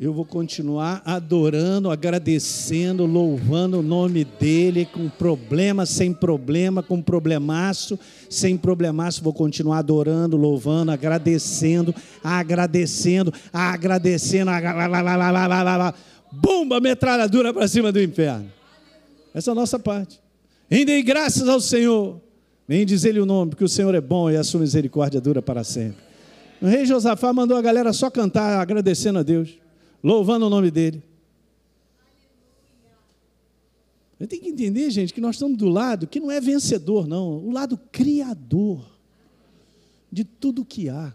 eu 0.00 0.10
vou 0.10 0.24
continuar 0.24 1.02
adorando, 1.04 1.90
agradecendo, 1.90 3.04
louvando 3.04 3.80
o 3.80 3.82
nome 3.82 4.24
dele, 4.24 4.86
com 4.86 5.06
problema, 5.06 5.84
sem 5.84 6.14
problema, 6.14 6.82
com 6.82 7.02
problemaço, 7.02 7.98
sem 8.30 8.56
problemaço, 8.56 9.22
vou 9.22 9.34
continuar 9.34 9.80
adorando, 9.80 10.34
louvando, 10.34 10.92
agradecendo, 10.92 11.94
agradecendo, 12.24 13.30
agradecendo, 13.52 14.50
bomba, 16.32 16.80
metralhadora 16.80 17.52
para 17.52 17.68
cima 17.68 17.92
do 17.92 18.02
inferno. 18.02 18.50
Essa 19.34 19.50
é 19.50 19.52
a 19.52 19.54
nossa 19.54 19.78
parte. 19.78 20.18
Rendei 20.70 21.02
graças 21.02 21.46
ao 21.46 21.60
Senhor. 21.60 22.18
Nem 22.66 22.86
dizer-lhe 22.86 23.20
o 23.20 23.26
nome, 23.26 23.50
porque 23.50 23.64
o 23.64 23.68
Senhor 23.68 23.94
é 23.94 24.00
bom 24.00 24.30
e 24.30 24.38
a 24.38 24.42
sua 24.42 24.60
misericórdia 24.60 25.20
dura 25.20 25.42
para 25.42 25.62
sempre. 25.62 26.05
O 26.60 26.66
rei 26.66 26.86
Josafá 26.86 27.32
mandou 27.32 27.56
a 27.56 27.62
galera 27.62 27.92
só 27.92 28.10
cantar, 28.10 28.60
agradecendo 28.60 29.18
a 29.18 29.22
Deus 29.22 29.58
louvando 30.06 30.46
o 30.46 30.50
nome 30.50 30.70
dele. 30.70 31.02
Eu 34.20 34.28
tenho 34.28 34.40
que 34.40 34.48
entender, 34.50 34.88
gente, 34.88 35.12
que 35.12 35.20
nós 35.20 35.34
estamos 35.34 35.58
do 35.58 35.68
lado 35.68 36.06
que 36.06 36.20
não 36.20 36.30
é 36.30 36.40
vencedor, 36.40 37.08
não, 37.08 37.44
o 37.44 37.50
lado 37.50 37.76
criador 37.90 38.86
de 40.10 40.22
tudo 40.22 40.64
que 40.64 40.88
há. 40.88 41.12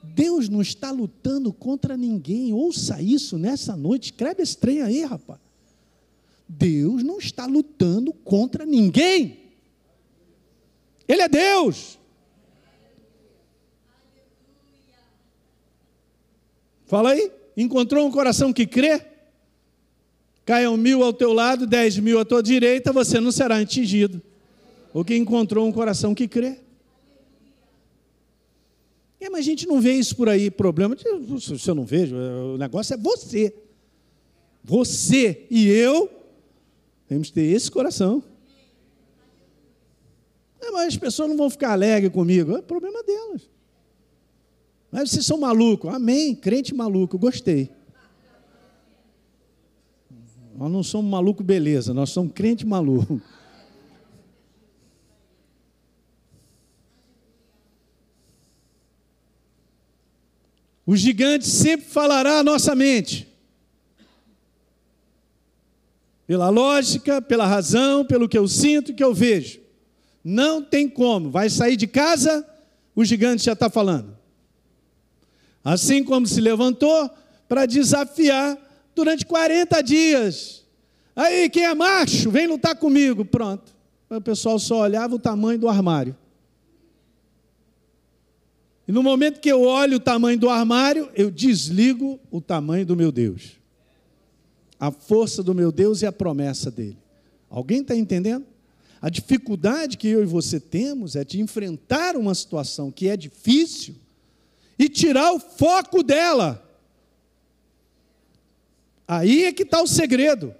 Deus 0.00 0.48
não 0.48 0.62
está 0.62 0.92
lutando 0.92 1.52
contra 1.52 1.96
ninguém. 1.96 2.52
Ouça 2.52 3.02
isso 3.02 3.36
nessa 3.36 3.76
noite. 3.76 4.06
Escreve 4.06 4.42
esse 4.42 4.56
trem 4.56 4.80
aí, 4.80 5.04
rapaz. 5.04 5.40
Deus 6.48 7.02
não 7.02 7.18
está 7.18 7.46
lutando 7.46 8.12
contra 8.12 8.64
ninguém. 8.64 9.38
Ele 11.06 11.22
é 11.22 11.28
Deus. 11.28 11.98
Fala 16.92 17.12
aí. 17.12 17.32
Encontrou 17.56 18.06
um 18.06 18.10
coração 18.10 18.52
que 18.52 18.66
crê? 18.66 19.00
Caiam 20.44 20.76
mil 20.76 21.02
ao 21.02 21.10
teu 21.10 21.32
lado, 21.32 21.66
dez 21.66 21.98
mil 21.98 22.20
à 22.20 22.24
tua 22.24 22.42
direita, 22.42 22.92
você 22.92 23.18
não 23.18 23.32
será 23.32 23.56
atingido. 23.56 24.20
O 24.92 25.02
que 25.02 25.16
encontrou 25.16 25.66
um 25.66 25.72
coração 25.72 26.14
que 26.14 26.28
crê. 26.28 26.58
É, 29.18 29.30
mas 29.30 29.38
a 29.38 29.42
gente 29.42 29.66
não 29.66 29.80
vê 29.80 29.94
isso 29.94 30.14
por 30.14 30.28
aí, 30.28 30.50
problema. 30.50 30.94
Se 30.94 31.70
eu 31.70 31.74
não 31.74 31.86
vejo, 31.86 32.14
o 32.14 32.58
negócio 32.58 32.92
é 32.92 32.96
você. 32.98 33.54
Você 34.62 35.46
e 35.50 35.70
eu 35.70 36.10
temos 37.08 37.28
que 37.28 37.34
ter 37.36 37.44
esse 37.44 37.70
coração. 37.70 38.22
É, 40.60 40.70
mas 40.70 40.88
as 40.88 40.96
pessoas 40.98 41.30
não 41.30 41.38
vão 41.38 41.48
ficar 41.48 41.72
alegres 41.72 42.12
comigo. 42.12 42.54
É 42.54 42.60
problema 42.60 43.02
delas. 43.02 43.48
Mas 44.92 45.10
vocês 45.10 45.24
são 45.24 45.38
malucos. 45.38 45.92
Amém. 45.92 46.34
Crente 46.34 46.74
maluco. 46.74 47.18
Gostei. 47.18 47.70
Nós 50.54 50.70
não 50.70 50.82
somos 50.82 51.10
maluco, 51.10 51.42
beleza. 51.42 51.94
Nós 51.94 52.10
somos 52.10 52.32
crente 52.34 52.66
maluco. 52.66 53.18
O 60.84 60.94
gigante 60.94 61.46
sempre 61.46 61.86
falará 61.86 62.40
à 62.40 62.44
nossa 62.44 62.74
mente. 62.74 63.26
Pela 66.26 66.50
lógica, 66.50 67.22
pela 67.22 67.46
razão, 67.46 68.04
pelo 68.04 68.28
que 68.28 68.36
eu 68.36 68.46
sinto 68.46 68.92
que 68.92 69.02
eu 69.02 69.14
vejo. 69.14 69.58
Não 70.22 70.62
tem 70.62 70.86
como. 70.86 71.30
Vai 71.30 71.48
sair 71.48 71.76
de 71.76 71.86
casa, 71.86 72.46
o 72.94 73.04
gigante 73.04 73.44
já 73.44 73.54
está 73.54 73.70
falando. 73.70 74.21
Assim 75.64 76.02
como 76.02 76.26
se 76.26 76.40
levantou 76.40 77.10
para 77.48 77.66
desafiar 77.66 78.58
durante 78.94 79.24
40 79.24 79.80
dias. 79.82 80.64
Aí, 81.14 81.48
quem 81.50 81.64
é 81.64 81.74
macho, 81.74 82.30
vem 82.30 82.46
lutar 82.46 82.74
comigo. 82.76 83.24
Pronto. 83.24 83.72
O 84.08 84.20
pessoal 84.20 84.58
só 84.58 84.80
olhava 84.80 85.14
o 85.14 85.18
tamanho 85.18 85.58
do 85.58 85.68
armário. 85.68 86.16
E 88.86 88.92
no 88.92 89.02
momento 89.02 89.40
que 89.40 89.50
eu 89.50 89.62
olho 89.62 89.96
o 89.96 90.00
tamanho 90.00 90.38
do 90.38 90.50
armário, 90.50 91.08
eu 91.14 91.30
desligo 91.30 92.18
o 92.30 92.40
tamanho 92.40 92.84
do 92.84 92.96
meu 92.96 93.12
Deus. 93.12 93.52
A 94.78 94.90
força 94.90 95.42
do 95.42 95.54
meu 95.54 95.70
Deus 95.70 96.02
e 96.02 96.06
a 96.06 96.12
promessa 96.12 96.70
dele. 96.70 96.98
Alguém 97.48 97.82
está 97.82 97.94
entendendo? 97.94 98.44
A 99.00 99.08
dificuldade 99.08 99.96
que 99.96 100.08
eu 100.08 100.22
e 100.22 100.26
você 100.26 100.58
temos 100.58 101.16
é 101.16 101.24
de 101.24 101.40
enfrentar 101.40 102.16
uma 102.16 102.34
situação 102.34 102.90
que 102.90 103.08
é 103.08 103.16
difícil 103.16 103.94
e 104.78 104.88
tirar 104.88 105.32
o 105.32 105.38
foco 105.38 106.02
dela. 106.02 106.62
Aí 109.06 109.44
é 109.44 109.52
que 109.52 109.62
está 109.62 109.82
o 109.82 109.86
segredo. 109.86 110.54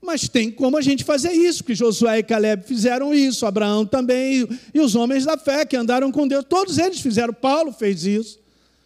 Mas 0.00 0.28
tem 0.28 0.50
como 0.50 0.76
a 0.76 0.80
gente 0.80 1.04
fazer 1.04 1.32
isso, 1.32 1.62
porque 1.62 1.74
Josué 1.74 2.18
e 2.18 2.22
Caleb 2.22 2.64
fizeram 2.64 3.12
isso, 3.12 3.44
Abraão 3.44 3.84
também, 3.84 4.48
e 4.72 4.80
os 4.80 4.94
homens 4.94 5.24
da 5.24 5.36
fé 5.36 5.64
que 5.64 5.76
andaram 5.76 6.10
com 6.12 6.26
Deus, 6.26 6.44
todos 6.48 6.78
eles 6.78 7.00
fizeram. 7.00 7.32
Paulo 7.34 7.72
fez 7.72 8.04
isso. 8.04 8.38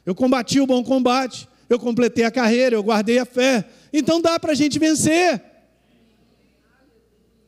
Eu 0.04 0.14
combati 0.14 0.58
o 0.58 0.66
bom 0.66 0.82
combate, 0.82 1.48
eu 1.68 1.78
completei 1.78 2.24
a 2.24 2.30
carreira, 2.30 2.74
eu 2.74 2.82
guardei 2.82 3.18
a 3.18 3.24
fé. 3.24 3.64
Então 3.92 4.20
dá 4.20 4.38
para 4.38 4.52
a 4.52 4.54
gente 4.54 4.78
vencer. 4.78 5.42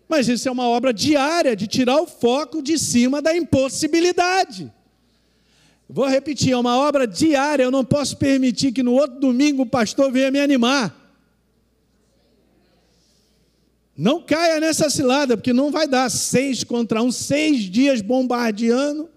Mas 0.09 0.29
isso 0.29 0.49
é 0.49 0.53
uma 0.53 0.69
obra 0.69 0.93
diária 0.93 1.57
de 1.57 1.67
tirar 1.67 2.01
o 2.01 2.07
foco 2.07 2.63
de 2.63 2.79
cima 2.79 3.23
da 3.23 3.37
impossibilidade. 3.37 4.73
Vou 5.89 6.07
repetir, 6.07 6.53
é 6.53 6.57
uma 6.57 6.77
obra 6.77 7.07
diária, 7.07 7.63
eu 7.63 7.71
não 7.71 7.85
posso 7.85 8.17
permitir 8.17 8.73
que 8.73 8.83
no 8.83 8.93
outro 8.93 9.21
domingo 9.21 9.63
o 9.63 9.67
pastor 9.67 10.11
venha 10.11 10.31
me 10.31 10.41
animar. 10.41 10.95
Não 13.97 14.21
caia 14.21 14.59
nessa 14.59 14.91
cilada, 14.91 15.37
porque 15.37 15.53
não 15.53 15.71
vai 15.71 15.87
dar 15.87 16.11
seis 16.11 16.65
contra 16.65 17.03
um, 17.03 17.13
seis 17.13 17.63
dias 17.63 18.01
bombardeando, 18.01 19.09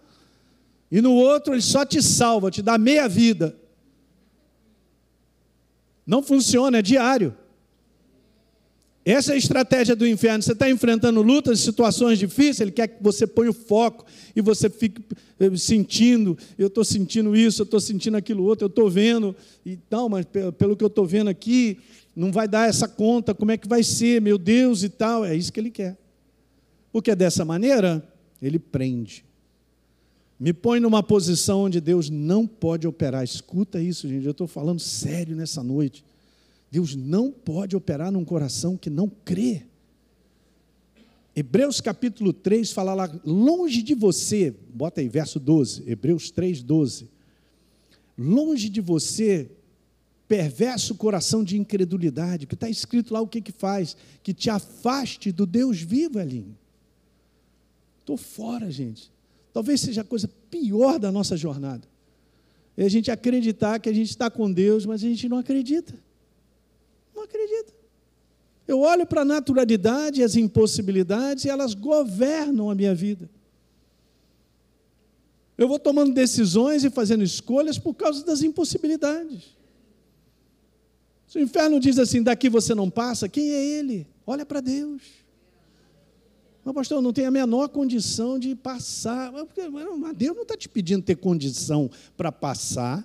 e 0.92 1.02
no 1.02 1.14
outro 1.14 1.54
ele 1.54 1.62
só 1.62 1.86
te 1.86 2.02
salva, 2.02 2.52
te 2.52 2.62
dá 2.62 2.78
meia 2.78 3.08
vida. 3.08 3.56
Não 6.06 6.22
funciona, 6.22 6.78
é 6.78 6.82
diário. 6.82 7.36
Essa 9.10 9.32
é 9.32 9.36
a 9.36 9.38
estratégia 9.38 9.96
do 9.96 10.06
inferno. 10.06 10.44
Você 10.44 10.52
está 10.52 10.70
enfrentando 10.70 11.22
lutas, 11.22 11.62
situações 11.62 12.20
difíceis, 12.20 12.60
ele 12.60 12.72
quer 12.72 12.90
que 12.90 13.02
você 13.02 13.26
ponha 13.26 13.52
o 13.52 13.54
foco 13.54 14.06
e 14.36 14.42
você 14.42 14.70
fique 14.70 15.02
eh, 15.40 15.56
sentindo, 15.56 16.38
eu 16.58 16.68
estou 16.68 16.84
sentindo 16.84 17.34
isso, 17.34 17.62
eu 17.62 17.64
estou 17.64 17.80
sentindo 17.80 18.18
aquilo 18.18 18.44
outro, 18.44 18.66
eu 18.66 18.68
estou 18.68 18.90
vendo, 18.90 19.34
e 19.66 19.78
tal, 19.78 20.10
mas 20.10 20.26
pelo 20.58 20.76
que 20.76 20.84
eu 20.84 20.90
estou 20.90 21.06
vendo 21.06 21.30
aqui, 21.30 21.78
não 22.14 22.34
vai 22.34 22.50
dar 22.50 22.68
essa 22.68 22.86
conta, 22.86 23.34
como 23.34 23.50
é 23.50 23.56
que 23.56 23.66
vai 23.66 23.82
ser, 23.82 24.22
meu 24.22 24.38
Deus 24.38 24.84
e 24.84 24.90
tal. 24.90 25.24
É 25.24 25.34
isso 25.34 25.54
que 25.54 25.60
ele 25.62 25.72
quer. 25.72 25.98
Porque 26.92 27.16
dessa 27.16 27.46
maneira, 27.46 28.06
ele 28.42 28.60
prende. 28.60 29.24
Me 30.38 30.52
põe 30.52 30.82
numa 30.82 31.02
posição 31.02 31.62
onde 31.62 31.80
Deus 31.80 32.10
não 32.10 32.46
pode 32.46 32.86
operar. 32.86 33.24
Escuta 33.24 33.82
isso, 33.82 34.06
gente, 34.06 34.26
eu 34.26 34.32
estou 34.32 34.48
falando 34.48 34.82
sério 34.82 35.34
nessa 35.34 35.64
noite. 35.64 36.04
Deus 36.72 36.96
não 36.96 37.32
pode 37.32 37.76
operar 37.76 38.12
num 38.12 38.26
coração 38.26 38.76
que 38.78 38.90
não 38.90 39.10
crê. 39.10 39.64
Hebreus 41.36 41.80
capítulo 41.80 42.34
3 42.34 42.72
fala 42.72 42.94
lá, 42.94 43.22
longe 43.24 43.84
de 43.84 43.94
você, 43.94 44.54
bota 44.74 45.02
aí 45.02 45.08
verso 45.08 45.40
12, 45.40 45.84
Hebreus 45.90 46.32
3, 46.32 46.64
12. 46.64 47.10
Longe 48.18 48.70
de 48.70 48.82
você, 48.82 49.50
perverso 50.28 50.96
coração 50.96 51.44
de 51.44 51.58
incredulidade, 51.58 52.48
que 52.48 52.56
está 52.56 52.70
escrito 52.70 53.14
lá 53.14 53.22
o 53.22 53.28
que 53.28 53.40
que 53.40 53.52
faz, 53.52 53.96
que 54.24 54.34
te 54.34 54.50
afaste 54.50 55.32
do 55.32 55.46
Deus 55.46 55.80
vivo, 55.80 56.20
ali. 56.20 56.46
Estou 58.00 58.18
fora, 58.18 58.70
gente. 58.72 59.12
Talvez 59.54 59.82
seja 59.82 60.02
a 60.02 60.04
coisa 60.04 60.30
pior 60.50 61.00
da 61.00 61.12
nossa 61.12 61.38
jornada. 61.38 61.88
É 62.76 62.86
a 62.86 62.90
gente 62.90 63.10
acreditar 63.10 63.80
que 63.80 63.90
a 63.90 63.94
gente 63.94 64.10
está 64.10 64.30
com 64.30 64.52
Deus, 64.52 64.86
mas 64.86 65.04
a 65.04 65.08
gente 65.08 65.30
não 65.30 65.38
acredita. 65.38 65.94
Eu 68.68 68.82
olho 68.82 69.06
para 69.06 69.22
a 69.22 69.26
naturalidade 69.26 70.22
e 70.22 70.24
as 70.24 70.36
impossibilidades 70.36 71.46
e 71.46 71.50
elas 71.50 71.74
governam 71.74 72.70
a 72.70 72.76
minha 72.76 72.94
vida. 72.94 73.30
Eu 75.58 75.68
vou 75.68 75.80
tomando 75.80 76.14
decisões 76.14 76.84
e 76.84 76.90
fazendo 76.90 77.24
escolhas 77.24 77.80
por 77.80 77.94
causa 77.94 78.24
das 78.26 78.42
impossibilidades. 78.44 79.56
Se 81.28 81.40
o 81.40 81.42
inferno 81.42 81.80
diz 81.80 81.98
assim, 81.98 82.22
daqui 82.22 82.50
você 82.50 82.76
não 82.76 82.90
passa, 82.90 83.28
quem 83.28 83.50
é 83.50 83.64
ele? 83.64 84.06
Olha 84.26 84.46
para 84.46 84.60
Deus. 84.60 85.02
Mas, 86.64 86.76
pastor, 86.76 87.02
não 87.02 87.14
tem 87.14 87.26
a 87.26 87.32
menor 87.32 87.70
condição 87.70 88.38
de 88.38 88.54
passar. 88.54 89.32
Mas 89.32 90.16
Deus 90.16 90.36
não 90.36 90.44
está 90.44 90.58
te 90.58 90.68
pedindo 90.68 91.02
ter 91.02 91.16
condição 91.16 91.90
para 92.18 92.30
passar. 92.30 93.00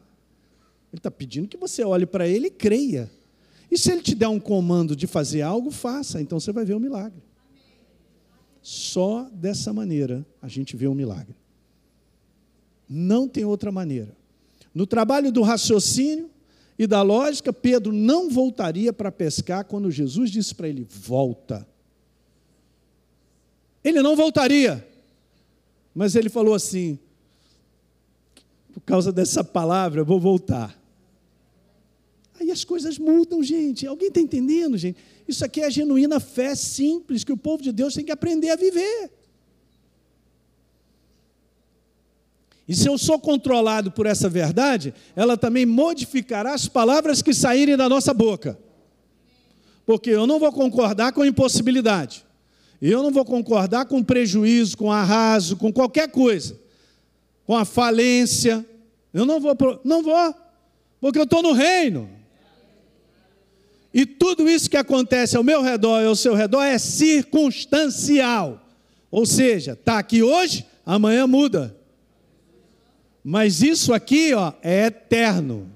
Ele 0.93 0.99
está 0.99 1.11
pedindo 1.11 1.47
que 1.47 1.57
você 1.57 1.85
olhe 1.85 2.05
para 2.05 2.27
ele 2.27 2.49
e 2.49 2.51
creia. 2.51 3.09
E 3.73 3.79
se 3.79 3.91
ele 3.91 4.03
te 4.03 4.15
der 4.15 4.29
um 4.29 4.39
comando 4.39 4.95
de 4.95 5.07
fazer 5.07 5.41
algo, 5.41 5.71
faça, 5.71 6.21
então 6.21 6.39
você 6.39 6.53
vai 6.53 6.63
ver 6.63 6.75
o 6.75 6.79
milagre. 6.79 7.23
Só 8.61 9.31
dessa 9.33 9.73
maneira 9.73 10.27
a 10.43 10.47
gente 10.47 10.77
vê 10.77 10.87
o 10.87 10.95
milagre. 10.95 11.35
Não 12.87 13.27
tem 13.27 13.47
outra 13.47 13.73
maneira. 13.73 14.15
No 14.75 14.87
trabalho 14.87 15.33
do 15.33 15.41
raciocínio, 15.41 16.31
e 16.79 16.87
da 16.87 17.01
lógica, 17.01 17.53
Pedro 17.53 17.93
não 17.93 18.29
voltaria 18.29 18.93
para 18.93 19.13
pescar 19.13 19.65
quando 19.65 19.91
Jesus 19.91 20.31
disse 20.31 20.55
para 20.55 20.69
ele: 20.69 20.87
volta. 20.89 21.67
Ele 23.83 24.03
não 24.03 24.15
voltaria. 24.15 24.87
Mas 25.95 26.15
ele 26.15 26.29
falou 26.29 26.55
assim: 26.55 26.99
por 28.75 28.81
causa 28.83 29.11
dessa 29.11 29.43
palavra, 29.43 30.01
eu 30.01 30.05
vou 30.05 30.21
voltar. 30.21 30.82
Aí 32.43 32.51
as 32.51 32.65
coisas 32.65 32.99
mudam, 32.99 33.41
gente. 33.41 33.87
Alguém 33.87 34.09
está 34.09 34.21
entendendo, 34.21 34.77
gente? 34.77 34.99
Isso 35.29 35.45
aqui 35.45 35.61
é 35.61 35.67
a 35.67 35.71
genuína 35.71 36.19
fé 36.19 36.57
simples 36.57 37.23
que 37.23 37.33
o 37.33 37.37
povo 37.37 37.63
de 37.63 37.71
Deus 37.71 37.95
tem 37.95 38.05
que 38.05 38.11
aprender 38.11 38.51
a 38.51 38.57
viver. 38.57 39.11
E 42.67 42.75
se 42.75 42.89
eu 42.89 42.99
sou 42.99 43.19
controlado 43.21 43.93
por 43.93 44.07
essa 44.07 44.29
verdade, 44.29 44.93
ela 45.15 45.37
também 45.37 45.65
modificará 45.65 46.53
as 46.53 46.67
palavras 46.67 47.23
que 47.23 47.33
saírem 47.33 47.77
da 47.77 47.89
nossa 47.89 48.13
boca. 48.13 48.59
Porque 49.87 50.11
eu 50.11 50.27
não 50.27 50.41
vou 50.41 50.53
concordar 50.53 51.13
com 51.13 51.25
impossibilidade. 51.25 52.25
Eu 52.81 53.05
não 53.05 53.13
vou 53.13 53.25
concordar 53.25 53.87
com 53.87 54.03
prejuízo, 54.03 54.77
com 54.77 54.91
arraso, 54.91 55.57
com 55.57 55.73
qualquer 55.73 56.11
coisa. 56.11 56.59
Com 57.47 57.57
a 57.57 57.65
falência. 57.65 58.67
Eu 59.15 59.25
não 59.25 59.39
vou, 59.39 59.57
não 59.85 60.03
vou, 60.03 60.35
porque 61.01 61.21
eu 61.21 61.25
estou 61.25 61.41
no 61.41 61.53
reino. 61.53 62.22
E 63.95 64.07
tudo 64.07 64.49
isso 64.49 64.71
que 64.71 64.77
acontece 64.77 65.37
ao 65.37 65.45
meu 65.45 65.63
redor 65.63 66.01
e 66.01 66.07
ao 66.07 66.17
seu 66.17 66.35
redor 66.35 66.63
é 66.63 66.79
circunstancial. 66.79 68.67
Ou 69.11 69.27
seja, 69.27 69.73
está 69.73 69.99
aqui 69.99 70.23
hoje, 70.23 70.65
amanhã 70.87 71.27
muda. 71.27 71.77
Mas 73.23 73.63
isso 73.63 73.93
aqui, 73.93 74.33
ó, 74.33 74.53
é 74.63 74.87
eterno. 74.87 75.71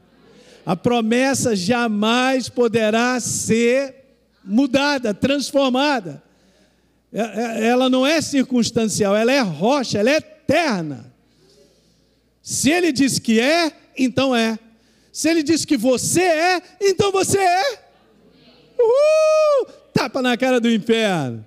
A 0.65 0.75
promessa 0.75 1.55
jamais 1.55 2.49
poderá 2.49 3.21
ser 3.21 3.95
mudada, 4.43 5.13
transformada. 5.13 6.23
É, 7.13 7.21
é, 7.21 7.67
ela 7.69 7.89
não 7.89 8.07
é 8.07 8.21
circunstancial, 8.21 9.15
ela 9.15 9.33
é 9.33 9.41
rocha, 9.41 9.99
ela 9.99 10.11
é 10.11 10.17
eterna. 10.17 11.13
Se 12.43 12.71
ele 12.71 12.93
diz 12.93 13.19
que 13.19 13.41
é, 13.41 13.73
então 13.97 14.35
é. 14.35 14.59
Se 15.13 15.29
ele 15.29 15.43
diz 15.43 15.65
que 15.65 15.77
você 15.77 16.23
é, 16.23 16.63
então 16.81 17.13
você 17.13 17.39
é. 17.39 17.86
Uhul! 18.79 19.73
Tapa 19.93 20.21
na 20.23 20.37
cara 20.37 20.61
do 20.61 20.71
inferno. 20.71 21.45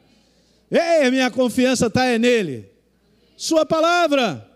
Ei, 0.70 1.10
minha 1.10 1.32
confiança 1.32 1.88
está 1.88 2.06
é 2.06 2.18
nele. 2.18 2.70
Sua 3.36 3.66
palavra. 3.66 4.48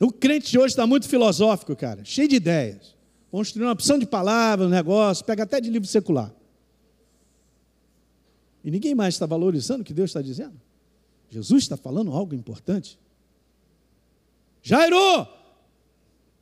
O 0.00 0.12
crente 0.12 0.50
de 0.50 0.58
hoje 0.58 0.68
está 0.68 0.86
muito 0.86 1.08
filosófico, 1.08 1.74
cara, 1.74 2.04
cheio 2.04 2.28
de 2.28 2.36
ideias. 2.36 2.96
Construindo 3.30 3.66
uma 3.66 3.72
opção 3.72 3.98
de 3.98 4.06
palavras, 4.06 4.66
um 4.66 4.70
negócio, 4.70 5.24
pega 5.24 5.42
até 5.42 5.60
de 5.60 5.68
livro 5.68 5.88
secular. 5.88 6.32
E 8.64 8.70
ninguém 8.70 8.94
mais 8.94 9.14
está 9.14 9.26
valorizando 9.26 9.82
o 9.82 9.84
que 9.84 9.92
Deus 9.92 10.10
está 10.10 10.22
dizendo. 10.22 10.60
Jesus 11.30 11.64
está 11.64 11.76
falando 11.76 12.12
algo 12.12 12.34
importante. 12.34 12.98
Jairo! 14.62 15.26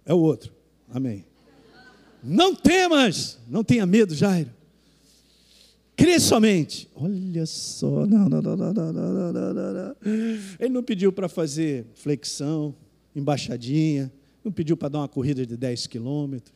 É 0.04 0.14
o 0.14 0.18
outro. 0.18 0.52
Amém. 0.92 1.24
Não 2.26 2.54
temas, 2.56 3.38
não 3.48 3.62
tenha 3.62 3.86
medo, 3.86 4.12
Jairo. 4.12 4.50
Crê 5.96 6.18
somente. 6.18 6.90
Olha 6.94 7.46
só. 7.46 8.04
Não, 8.04 8.28
não, 8.28 8.42
não, 8.42 8.56
não, 8.56 8.72
não, 8.72 8.92
não, 8.92 9.32
não, 9.32 9.72
não. 9.72 9.96
Ele 10.58 10.68
não 10.68 10.82
pediu 10.82 11.12
para 11.12 11.28
fazer 11.28 11.86
flexão 11.94 12.74
embaixadinha, 13.14 14.12
não 14.44 14.50
pediu 14.50 14.76
para 14.76 14.88
dar 14.88 14.98
uma 14.98 15.08
corrida 15.08 15.46
de 15.46 15.56
10 15.56 15.86
quilômetros. 15.86 16.52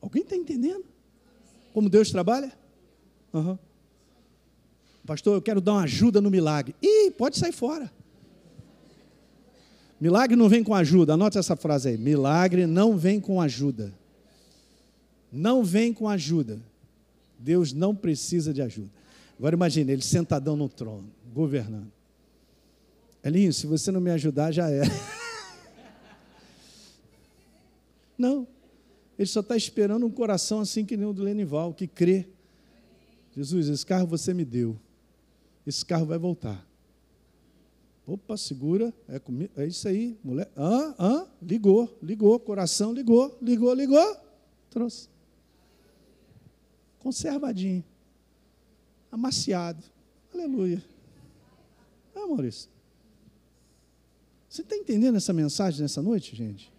Alguém 0.00 0.22
está 0.22 0.36
entendendo? 0.36 0.84
Como 1.72 1.88
Deus 1.88 2.10
trabalha? 2.10 2.52
Uhum. 3.32 3.56
Pastor, 5.06 5.36
eu 5.36 5.42
quero 5.42 5.60
dar 5.60 5.74
uma 5.74 5.82
ajuda 5.82 6.20
no 6.20 6.30
milagre. 6.30 6.74
Ih, 6.82 7.12
pode 7.12 7.38
sair 7.38 7.52
fora. 7.52 7.90
Milagre 10.00 10.36
não 10.36 10.48
vem 10.48 10.62
com 10.62 10.74
ajuda. 10.74 11.14
Anote 11.14 11.38
essa 11.38 11.56
frase 11.56 11.88
aí. 11.88 11.98
Milagre 11.98 12.66
não 12.66 12.96
vem 12.96 13.20
com 13.20 13.40
ajuda. 13.40 13.92
Não 15.32 15.64
vem 15.64 15.92
com 15.92 16.08
ajuda. 16.08 16.60
Deus 17.38 17.72
não 17.72 17.94
precisa 17.94 18.52
de 18.52 18.62
ajuda. 18.62 18.90
Agora 19.38 19.54
imagine 19.54 19.92
ele 19.92 20.02
sentadão 20.02 20.56
no 20.56 20.68
trono, 20.68 21.08
governando. 21.32 21.92
Elinho, 23.22 23.52
se 23.52 23.66
você 23.66 23.90
não 23.90 24.00
me 24.00 24.10
ajudar, 24.10 24.52
já 24.52 24.70
é. 24.70 24.82
não. 28.16 28.46
Ele 29.18 29.26
só 29.26 29.40
está 29.40 29.56
esperando 29.56 30.06
um 30.06 30.10
coração 30.10 30.60
assim 30.60 30.84
que 30.84 30.96
nem 30.96 31.06
o 31.06 31.12
do 31.12 31.22
Lenival, 31.22 31.74
que 31.74 31.86
crê. 31.86 32.26
Jesus, 33.34 33.68
esse 33.68 33.84
carro 33.84 34.06
você 34.06 34.32
me 34.32 34.44
deu. 34.44 34.78
Esse 35.66 35.84
carro 35.84 36.06
vai 36.06 36.18
voltar. 36.18 36.64
Opa, 38.06 38.36
segura. 38.36 38.94
É, 39.08 39.20
é 39.62 39.66
isso 39.66 39.88
aí, 39.88 40.16
mulher. 40.22 40.48
Ah, 40.56 40.94
ah, 40.98 41.26
ligou, 41.42 41.98
ligou, 42.00 42.38
coração 42.38 42.92
ligou, 42.92 43.36
ligou, 43.42 43.74
ligou. 43.74 44.16
Trouxe. 44.70 45.08
Conservadinho. 47.00 47.84
Amaciado. 49.10 49.82
Aleluia. 50.32 50.82
Ah, 52.14 52.26
Maurício. 52.26 52.70
Você 54.48 54.62
está 54.62 54.76
entendendo 54.76 55.16
essa 55.16 55.32
mensagem 55.32 55.82
nessa 55.82 56.00
noite, 56.00 56.34
gente? 56.36 56.72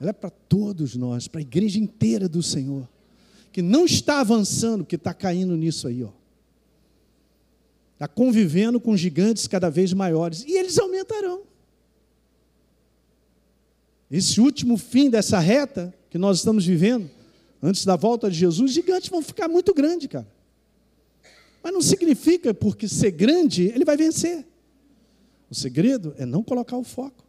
Ela 0.00 0.10
é 0.10 0.12
para 0.12 0.30
todos 0.30 0.96
nós, 0.96 1.28
para 1.28 1.40
a 1.40 1.42
igreja 1.42 1.78
inteira 1.78 2.28
do 2.28 2.42
Senhor, 2.42 2.88
que 3.52 3.62
não 3.62 3.84
está 3.84 4.20
avançando, 4.20 4.84
que 4.84 4.96
está 4.96 5.14
caindo 5.14 5.56
nisso 5.56 5.86
aí, 5.86 6.02
ó. 6.02 6.10
Está 7.96 8.06
convivendo 8.06 8.78
com 8.78 8.94
gigantes 8.94 9.46
cada 9.46 9.70
vez 9.70 9.94
maiores, 9.94 10.44
e 10.46 10.52
eles 10.52 10.78
aumentarão. 10.78 11.40
Esse 14.10 14.38
último 14.38 14.76
fim 14.76 15.08
dessa 15.08 15.38
reta 15.38 15.94
que 16.10 16.18
nós 16.18 16.36
estamos 16.36 16.66
vivendo, 16.66 17.10
antes 17.62 17.86
da 17.86 17.96
volta 17.96 18.30
de 18.30 18.36
Jesus, 18.36 18.70
gigantes 18.72 19.08
vão 19.08 19.22
ficar 19.22 19.48
muito 19.48 19.72
grandes, 19.72 20.08
cara. 20.08 20.28
Mas 21.62 21.72
não 21.72 21.80
significa 21.80 22.52
porque 22.52 22.86
ser 22.86 23.12
grande, 23.12 23.72
ele 23.74 23.84
vai 23.84 23.96
vencer. 23.96 24.46
O 25.50 25.54
segredo 25.54 26.14
é 26.18 26.26
não 26.26 26.42
colocar 26.42 26.76
o 26.76 26.84
foco. 26.84 27.24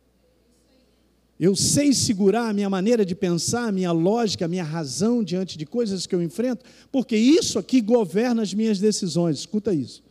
Eu 1.39 1.55
sei 1.55 1.93
segurar 1.93 2.49
a 2.49 2.53
minha 2.53 2.69
maneira 2.69 3.05
de 3.05 3.15
pensar, 3.15 3.69
a 3.69 3.71
minha 3.71 3.93
lógica, 3.93 4.43
a 4.43 4.47
minha 4.49 4.65
razão 4.65 5.23
diante 5.23 5.57
de 5.57 5.65
coisas 5.65 6.05
que 6.05 6.13
eu 6.13 6.21
enfrento, 6.21 6.65
porque 6.91 7.15
isso 7.15 7.57
aqui 7.57 7.79
governa 7.79 8.41
as 8.41 8.53
minhas 8.53 8.79
decisões. 8.79 9.37
Escuta 9.37 9.73
isso. 9.73 10.03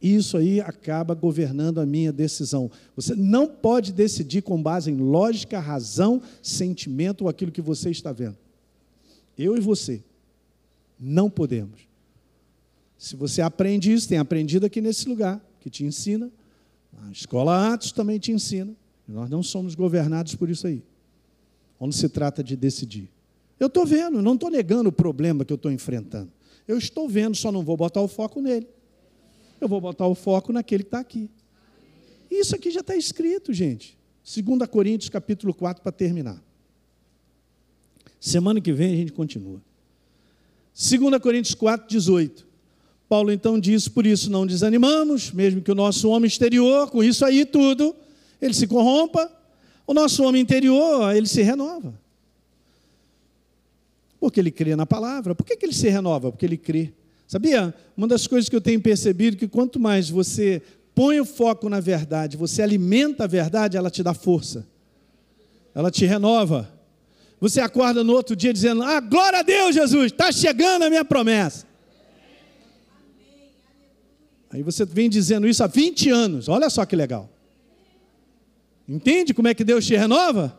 Isso 0.00 0.36
aí 0.36 0.60
acaba 0.60 1.12
governando 1.14 1.80
a 1.80 1.86
minha 1.86 2.12
decisão. 2.12 2.70
Você 2.94 3.14
não 3.14 3.48
pode 3.48 3.92
decidir 3.92 4.42
com 4.42 4.62
base 4.62 4.90
em 4.90 4.96
lógica, 4.96 5.58
razão, 5.58 6.22
sentimento 6.40 7.22
ou 7.22 7.28
aquilo 7.28 7.50
que 7.50 7.60
você 7.60 7.90
está 7.90 8.12
vendo. 8.12 8.36
Eu 9.36 9.56
e 9.56 9.60
você 9.60 10.02
não 10.98 11.28
podemos. 11.28 11.80
Se 12.96 13.16
você 13.16 13.42
aprende 13.42 13.92
isso, 13.92 14.08
tem 14.08 14.18
aprendido 14.18 14.66
aqui 14.66 14.80
nesse 14.80 15.08
lugar, 15.08 15.40
que 15.60 15.70
te 15.70 15.84
ensina, 15.84 16.30
a 17.06 17.10
escola 17.10 17.72
Atos 17.72 17.92
também 17.92 18.18
te 18.18 18.32
ensina. 18.32 18.74
Nós 19.06 19.30
não 19.30 19.42
somos 19.42 19.74
governados 19.74 20.34
por 20.34 20.50
isso 20.50 20.66
aí. 20.66 20.82
Quando 21.78 21.92
se 21.92 22.08
trata 22.08 22.42
de 22.42 22.56
decidir. 22.56 23.08
Eu 23.58 23.68
estou 23.68 23.86
vendo, 23.86 24.20
não 24.20 24.34
estou 24.34 24.50
negando 24.50 24.88
o 24.88 24.92
problema 24.92 25.44
que 25.44 25.52
eu 25.52 25.56
estou 25.56 25.70
enfrentando. 25.70 26.30
Eu 26.66 26.76
estou 26.76 27.08
vendo, 27.08 27.36
só 27.36 27.50
não 27.50 27.64
vou 27.64 27.76
botar 27.76 28.00
o 28.00 28.08
foco 28.08 28.40
nele. 28.40 28.66
Eu 29.60 29.68
vou 29.68 29.80
botar 29.80 30.06
o 30.06 30.14
foco 30.14 30.52
naquele 30.52 30.82
que 30.82 30.88
está 30.88 31.00
aqui. 31.00 31.30
Isso 32.30 32.54
aqui 32.54 32.70
já 32.70 32.80
está 32.80 32.94
escrito, 32.94 33.52
gente. 33.52 33.96
2 34.24 34.68
Coríntios 34.68 35.08
capítulo 35.08 35.54
4, 35.54 35.82
para 35.82 35.90
terminar. 35.90 36.42
Semana 38.20 38.60
que 38.60 38.72
vem 38.72 38.92
a 38.92 38.96
gente 38.96 39.12
continua. 39.12 39.60
2 40.74 41.20
Coríntios 41.20 41.54
4, 41.54 41.88
18. 41.88 42.46
Paulo 43.08 43.32
então 43.32 43.58
diz: 43.58 43.88
por 43.88 44.06
isso 44.06 44.30
não 44.30 44.46
desanimamos, 44.46 45.32
mesmo 45.32 45.62
que 45.62 45.72
o 45.72 45.74
nosso 45.74 46.08
homem 46.10 46.28
exterior, 46.28 46.90
com 46.90 47.02
isso 47.02 47.24
aí 47.24 47.44
tudo, 47.44 47.96
ele 48.40 48.52
se 48.52 48.66
corrompa, 48.66 49.30
o 49.86 49.94
nosso 49.94 50.22
homem 50.22 50.42
interior, 50.42 51.14
ele 51.16 51.26
se 51.26 51.42
renova. 51.42 51.98
Porque 54.20 54.40
ele 54.40 54.50
crê 54.50 54.76
na 54.76 54.84
palavra. 54.84 55.34
Por 55.34 55.46
que, 55.46 55.56
que 55.56 55.64
ele 55.64 55.72
se 55.72 55.88
renova? 55.88 56.30
Porque 56.30 56.44
ele 56.44 56.56
crê. 56.56 56.92
Sabia? 57.28 57.74
Uma 57.94 58.08
das 58.08 58.26
coisas 58.26 58.48
que 58.48 58.56
eu 58.56 58.60
tenho 58.60 58.80
percebido 58.80 59.36
é 59.36 59.38
que 59.38 59.46
quanto 59.46 59.78
mais 59.78 60.08
você 60.08 60.62
põe 60.94 61.20
o 61.20 61.26
foco 61.26 61.68
na 61.68 61.78
verdade, 61.78 62.38
você 62.38 62.62
alimenta 62.62 63.24
a 63.24 63.26
verdade, 63.26 63.76
ela 63.76 63.90
te 63.90 64.02
dá 64.02 64.14
força. 64.14 64.66
Ela 65.74 65.90
te 65.90 66.06
renova. 66.06 66.72
Você 67.38 67.60
acorda 67.60 68.02
no 68.02 68.14
outro 68.14 68.34
dia 68.34 68.52
dizendo: 68.52 68.82
Ah, 68.82 68.98
glória 68.98 69.40
a 69.40 69.42
Deus, 69.42 69.74
Jesus, 69.74 70.06
está 70.06 70.32
chegando 70.32 70.84
a 70.84 70.90
minha 70.90 71.04
promessa. 71.04 71.66
Aí 74.50 74.62
você 74.62 74.86
vem 74.86 75.10
dizendo 75.10 75.46
isso 75.46 75.62
há 75.62 75.66
20 75.66 76.08
anos, 76.08 76.48
olha 76.48 76.70
só 76.70 76.86
que 76.86 76.96
legal. 76.96 77.30
Entende 78.88 79.34
como 79.34 79.48
é 79.48 79.54
que 79.54 79.62
Deus 79.62 79.86
te 79.86 79.94
renova? 79.94 80.58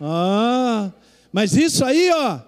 Ah, 0.00 0.90
mas 1.30 1.54
isso 1.54 1.84
aí, 1.84 2.10
ó, 2.10 2.40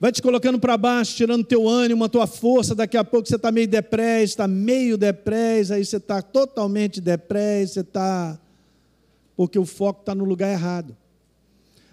vai 0.00 0.12
te 0.12 0.22
colocando 0.22 0.58
para 0.58 0.76
baixo, 0.76 1.16
tirando 1.16 1.44
teu 1.44 1.68
ânimo, 1.68 2.04
a 2.04 2.08
tua 2.08 2.26
força. 2.26 2.74
Daqui 2.74 2.96
a 2.96 3.04
pouco 3.04 3.28
você 3.28 3.36
está 3.36 3.50
meio 3.50 3.66
depressa, 3.66 4.24
está 4.24 4.48
meio 4.48 4.96
depressa, 4.96 5.74
aí 5.74 5.84
você 5.84 5.96
está 5.96 6.22
totalmente 6.22 7.00
depressa, 7.00 7.74
você 7.74 7.80
está. 7.80 8.40
Porque 9.36 9.58
o 9.58 9.64
foco 9.64 10.00
está 10.00 10.14
no 10.14 10.24
lugar 10.24 10.50
errado. 10.50 10.96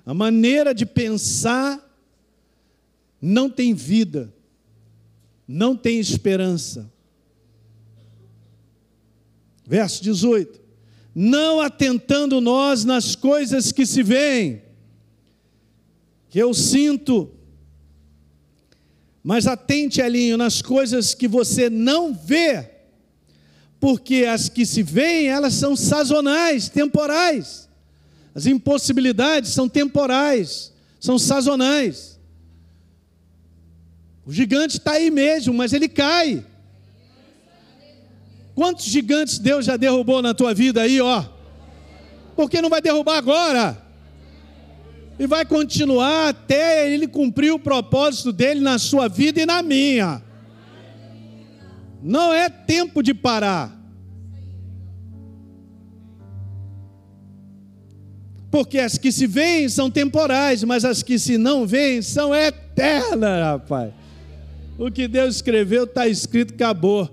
A 0.06 0.14
maneira 0.14 0.74
de 0.74 0.86
pensar 0.86 1.82
não 3.20 3.49
tem 3.49 3.74
vida, 3.74 4.32
não 5.47 5.76
tem 5.76 5.99
esperança. 5.99 6.91
Verso 9.66 10.03
18: 10.03 10.62
Não 11.14 11.60
atentando 11.60 12.39
nós 12.39 12.86
nas 12.86 13.16
coisas 13.16 13.72
que 13.72 13.84
se 13.84 14.03
veem, 14.03 14.62
que 16.30 16.38
eu 16.38 16.53
sinto, 16.53 17.32
mas 19.28 19.47
atente, 19.47 19.99
Elinho, 19.99 20.38
nas 20.38 20.61
coisas 20.61 21.15
que 21.15 21.28
você 21.28 21.67
não 21.67 22.13
vê, 22.13 22.69
porque 23.80 24.23
as 24.23 24.49
que 24.49 24.67
se 24.67 24.84
veem, 24.84 25.30
elas 25.30 25.55
são 25.55 25.76
sazonais, 25.76 26.69
temporais. 26.69 27.67
As 28.36 28.45
impossibilidades 28.45 29.49
são 29.49 29.67
temporais, 29.67 30.71
são 30.99 31.17
sazonais. 31.17 32.19
O 34.28 34.32
gigante 34.32 34.78
está 34.78 34.91
aí 34.91 35.09
mesmo, 35.09 35.55
mas 35.55 35.73
ele 35.73 35.89
cai. 35.89 36.45
Quantos 38.53 38.86
gigantes 38.86 39.39
Deus 39.39 39.65
já 39.65 39.76
derrubou 39.76 40.21
na 40.21 40.36
tua 40.36 40.53
vida 40.53 40.84
aí, 40.84 41.01
ó? 41.01 41.26
Por 42.36 42.47
que 42.47 42.61
não 42.61 42.69
vai 42.69 42.80
derrubar 42.80 43.17
agora? 43.17 43.84
E 45.18 45.26
vai 45.26 45.45
continuar 45.45 46.30
até 46.30 46.91
ele 46.91 47.07
cumprir 47.07 47.51
o 47.51 47.59
propósito 47.59 48.34
dele 48.34 48.59
na 48.59 48.78
sua 48.78 49.07
vida 49.07 49.41
e 49.41 49.45
na 49.45 49.61
minha. 49.63 50.22
Não 52.03 52.34
é 52.34 52.49
tempo 52.49 53.01
de 53.01 53.13
parar. 53.13 53.76
Porque 58.51 58.80
as 58.80 58.97
que 58.97 59.11
se 59.11 59.28
veem 59.28 59.68
são 59.68 59.89
temporais, 59.89 60.63
mas 60.63 60.86
as 60.86 61.01
que 61.01 61.20
se 61.20 61.38
não 61.38 61.66
veem 61.66 62.01
são 62.01 62.34
eternas, 62.34 63.43
rapaz. 63.43 63.93
O 64.78 64.91
que 64.91 65.07
Deus 65.07 65.36
escreveu 65.36 65.86
está 65.86 66.07
escrito, 66.07 66.53
acabou. 66.53 67.09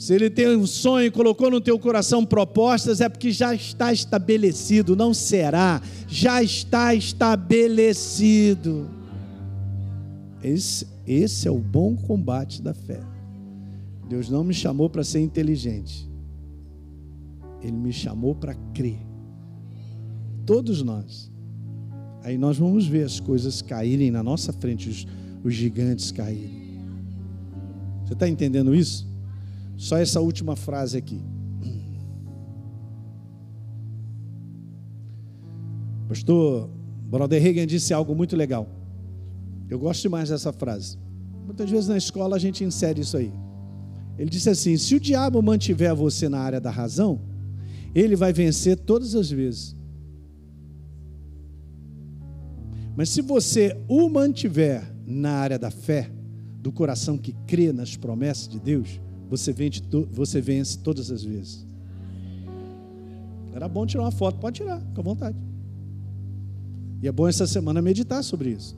Se 0.00 0.14
ele 0.14 0.30
tem 0.30 0.56
um 0.56 0.66
sonho 0.66 1.08
e 1.08 1.10
colocou 1.10 1.50
no 1.50 1.60
teu 1.60 1.78
coração 1.78 2.24
propostas, 2.24 3.02
é 3.02 3.08
porque 3.10 3.30
já 3.30 3.54
está 3.54 3.92
estabelecido, 3.92 4.96
não 4.96 5.12
será, 5.12 5.82
já 6.08 6.42
está 6.42 6.94
estabelecido. 6.94 8.88
Esse, 10.42 10.86
esse 11.06 11.46
é 11.46 11.50
o 11.50 11.58
bom 11.58 11.94
combate 11.96 12.62
da 12.62 12.72
fé. 12.72 13.02
Deus 14.08 14.30
não 14.30 14.42
me 14.42 14.54
chamou 14.54 14.88
para 14.88 15.04
ser 15.04 15.20
inteligente, 15.20 16.10
Ele 17.60 17.76
me 17.76 17.92
chamou 17.92 18.34
para 18.34 18.54
crer. 18.72 19.06
Todos 20.46 20.82
nós. 20.82 21.30
Aí 22.22 22.38
nós 22.38 22.56
vamos 22.56 22.86
ver 22.86 23.04
as 23.04 23.20
coisas 23.20 23.60
caírem 23.60 24.10
na 24.10 24.22
nossa 24.22 24.50
frente, 24.50 24.88
os, 24.88 25.06
os 25.44 25.52
gigantes 25.52 26.10
caírem. 26.10 26.80
Você 28.06 28.14
está 28.14 28.26
entendendo 28.26 28.74
isso? 28.74 29.09
Só 29.80 29.96
essa 29.96 30.20
última 30.20 30.56
frase 30.56 30.98
aqui. 30.98 31.24
Pastor 36.06 36.68
Brother 37.08 37.42
Reagan 37.42 37.66
disse 37.66 37.94
algo 37.94 38.14
muito 38.14 38.36
legal. 38.36 38.68
Eu 39.70 39.78
gosto 39.78 40.02
demais 40.02 40.28
dessa 40.28 40.52
frase. 40.52 40.98
Muitas 41.46 41.70
vezes 41.70 41.88
na 41.88 41.96
escola 41.96 42.36
a 42.36 42.38
gente 42.38 42.62
insere 42.62 43.00
isso 43.00 43.16
aí. 43.16 43.32
Ele 44.18 44.28
disse 44.28 44.50
assim: 44.50 44.76
se 44.76 44.94
o 44.94 45.00
diabo 45.00 45.40
mantiver 45.40 45.94
você 45.94 46.28
na 46.28 46.40
área 46.40 46.60
da 46.60 46.70
razão, 46.70 47.18
ele 47.94 48.14
vai 48.14 48.34
vencer 48.34 48.76
todas 48.76 49.14
as 49.14 49.30
vezes. 49.30 49.74
Mas 52.94 53.08
se 53.08 53.22
você 53.22 53.74
o 53.88 54.10
mantiver 54.10 54.94
na 55.06 55.30
área 55.30 55.58
da 55.58 55.70
fé, 55.70 56.10
do 56.58 56.70
coração 56.70 57.16
que 57.16 57.32
crê 57.46 57.72
nas 57.72 57.96
promessas 57.96 58.46
de 58.46 58.60
Deus, 58.60 59.00
você 59.30 59.52
vence, 59.52 59.80
você 60.10 60.40
vence 60.40 60.76
todas 60.78 61.08
as 61.10 61.22
vezes. 61.22 61.64
Era 63.54 63.68
bom 63.68 63.86
tirar 63.86 64.02
uma 64.02 64.10
foto, 64.10 64.40
pode 64.40 64.56
tirar, 64.56 64.82
com 64.94 65.02
vontade. 65.02 65.38
E 67.00 67.06
é 67.06 67.12
bom 67.12 67.28
essa 67.28 67.46
semana 67.46 67.80
meditar 67.80 68.24
sobre 68.24 68.50
isso. 68.50 68.76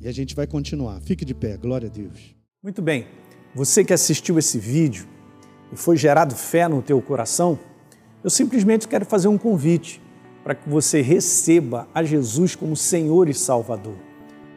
E 0.00 0.06
a 0.06 0.12
gente 0.12 0.34
vai 0.34 0.46
continuar. 0.46 1.00
Fique 1.00 1.24
de 1.24 1.34
pé, 1.34 1.56
glória 1.56 1.88
a 1.88 1.90
Deus. 1.90 2.36
Muito 2.62 2.80
bem. 2.80 3.06
Você 3.54 3.84
que 3.84 3.92
assistiu 3.92 4.38
esse 4.38 4.58
vídeo 4.58 5.06
e 5.72 5.76
foi 5.76 5.96
gerado 5.96 6.36
fé 6.36 6.68
no 6.68 6.80
teu 6.80 7.02
coração, 7.02 7.58
eu 8.22 8.30
simplesmente 8.30 8.86
quero 8.86 9.04
fazer 9.04 9.26
um 9.26 9.36
convite 9.36 10.00
para 10.44 10.54
que 10.54 10.68
você 10.68 11.02
receba 11.02 11.88
a 11.92 12.04
Jesus 12.04 12.54
como 12.54 12.76
Senhor 12.76 13.28
e 13.28 13.34
Salvador. 13.34 13.96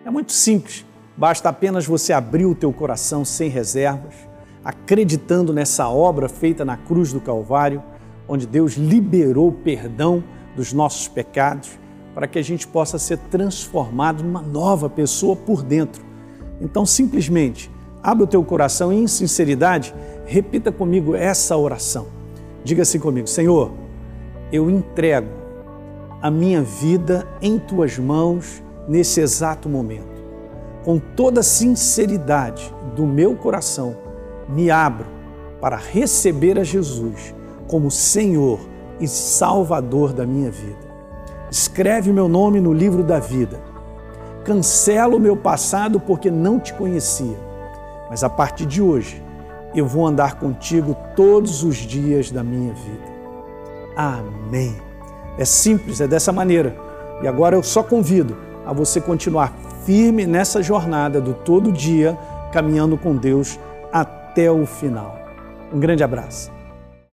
É 0.05 0.11
muito 0.11 0.31
simples. 0.31 0.85
Basta 1.17 1.49
apenas 1.49 1.85
você 1.85 2.13
abrir 2.13 2.45
o 2.45 2.55
teu 2.55 2.71
coração 2.71 3.25
sem 3.25 3.49
reservas, 3.49 4.15
acreditando 4.63 5.53
nessa 5.53 5.89
obra 5.89 6.29
feita 6.29 6.63
na 6.63 6.77
cruz 6.77 7.11
do 7.11 7.19
Calvário, 7.19 7.83
onde 8.27 8.47
Deus 8.47 8.73
liberou 8.73 9.51
perdão 9.51 10.23
dos 10.55 10.71
nossos 10.71 11.07
pecados, 11.07 11.77
para 12.15 12.27
que 12.27 12.39
a 12.39 12.41
gente 12.41 12.65
possa 12.67 12.97
ser 12.97 13.17
transformado 13.17 14.23
numa 14.23 14.41
nova 14.41 14.89
pessoa 14.89 15.35
por 15.35 15.63
dentro. 15.63 16.03
Então, 16.61 16.85
simplesmente, 16.85 17.69
abre 18.01 18.23
o 18.23 18.27
teu 18.27 18.43
coração 18.43 18.91
e, 18.91 18.97
em 18.97 19.07
sinceridade, 19.07 19.93
repita 20.25 20.71
comigo 20.71 21.15
essa 21.15 21.57
oração. 21.57 22.07
Diga 22.63 22.83
assim 22.83 22.99
comigo: 22.99 23.27
Senhor, 23.27 23.71
eu 24.51 24.69
entrego 24.69 25.29
a 26.21 26.29
minha 26.29 26.61
vida 26.61 27.27
em 27.41 27.57
tuas 27.57 27.97
mãos 27.97 28.61
nesse 28.87 29.19
exato 29.19 29.67
momento 29.67 30.10
com 30.83 30.99
toda 30.99 31.41
a 31.41 31.43
sinceridade 31.43 32.73
do 32.95 33.05
meu 33.05 33.35
coração, 33.35 33.95
me 34.47 34.69
abro 34.71 35.05
para 35.59 35.77
receber 35.77 36.59
a 36.59 36.63
Jesus 36.63 37.35
como 37.67 37.91
Senhor 37.91 38.59
e 38.99 39.07
Salvador 39.07 40.13
da 40.13 40.25
minha 40.25 40.51
vida. 40.51 40.91
Escreve 41.49 42.11
meu 42.11 42.27
nome 42.27 42.59
no 42.59 42.73
livro 42.73 43.03
da 43.03 43.19
vida. 43.19 43.59
Cancelo 44.43 45.17
o 45.17 45.19
meu 45.19 45.37
passado 45.37 45.99
porque 45.99 46.31
não 46.31 46.59
te 46.59 46.73
conhecia, 46.73 47.37
mas 48.09 48.23
a 48.23 48.29
partir 48.29 48.65
de 48.65 48.81
hoje 48.81 49.23
eu 49.75 49.85
vou 49.85 50.05
andar 50.05 50.39
contigo 50.39 50.95
todos 51.15 51.63
os 51.63 51.77
dias 51.77 52.31
da 52.31 52.43
minha 52.43 52.73
vida. 52.73 53.11
Amém. 53.95 54.75
É 55.37 55.45
simples, 55.45 56.01
é 56.01 56.07
dessa 56.07 56.31
maneira. 56.31 56.75
E 57.21 57.27
agora 57.27 57.55
eu 57.55 57.63
só 57.63 57.83
convido 57.83 58.35
a 58.65 58.73
você 58.73 58.99
continuar 58.99 59.53
firme 59.85 60.25
nessa 60.25 60.61
jornada 60.61 61.19
do 61.19 61.33
todo 61.33 61.71
dia, 61.71 62.17
caminhando 62.51 62.97
com 62.97 63.15
Deus 63.15 63.59
até 63.91 64.51
o 64.51 64.65
final. 64.65 65.17
Um 65.73 65.79
grande 65.79 66.03
abraço. 66.03 66.60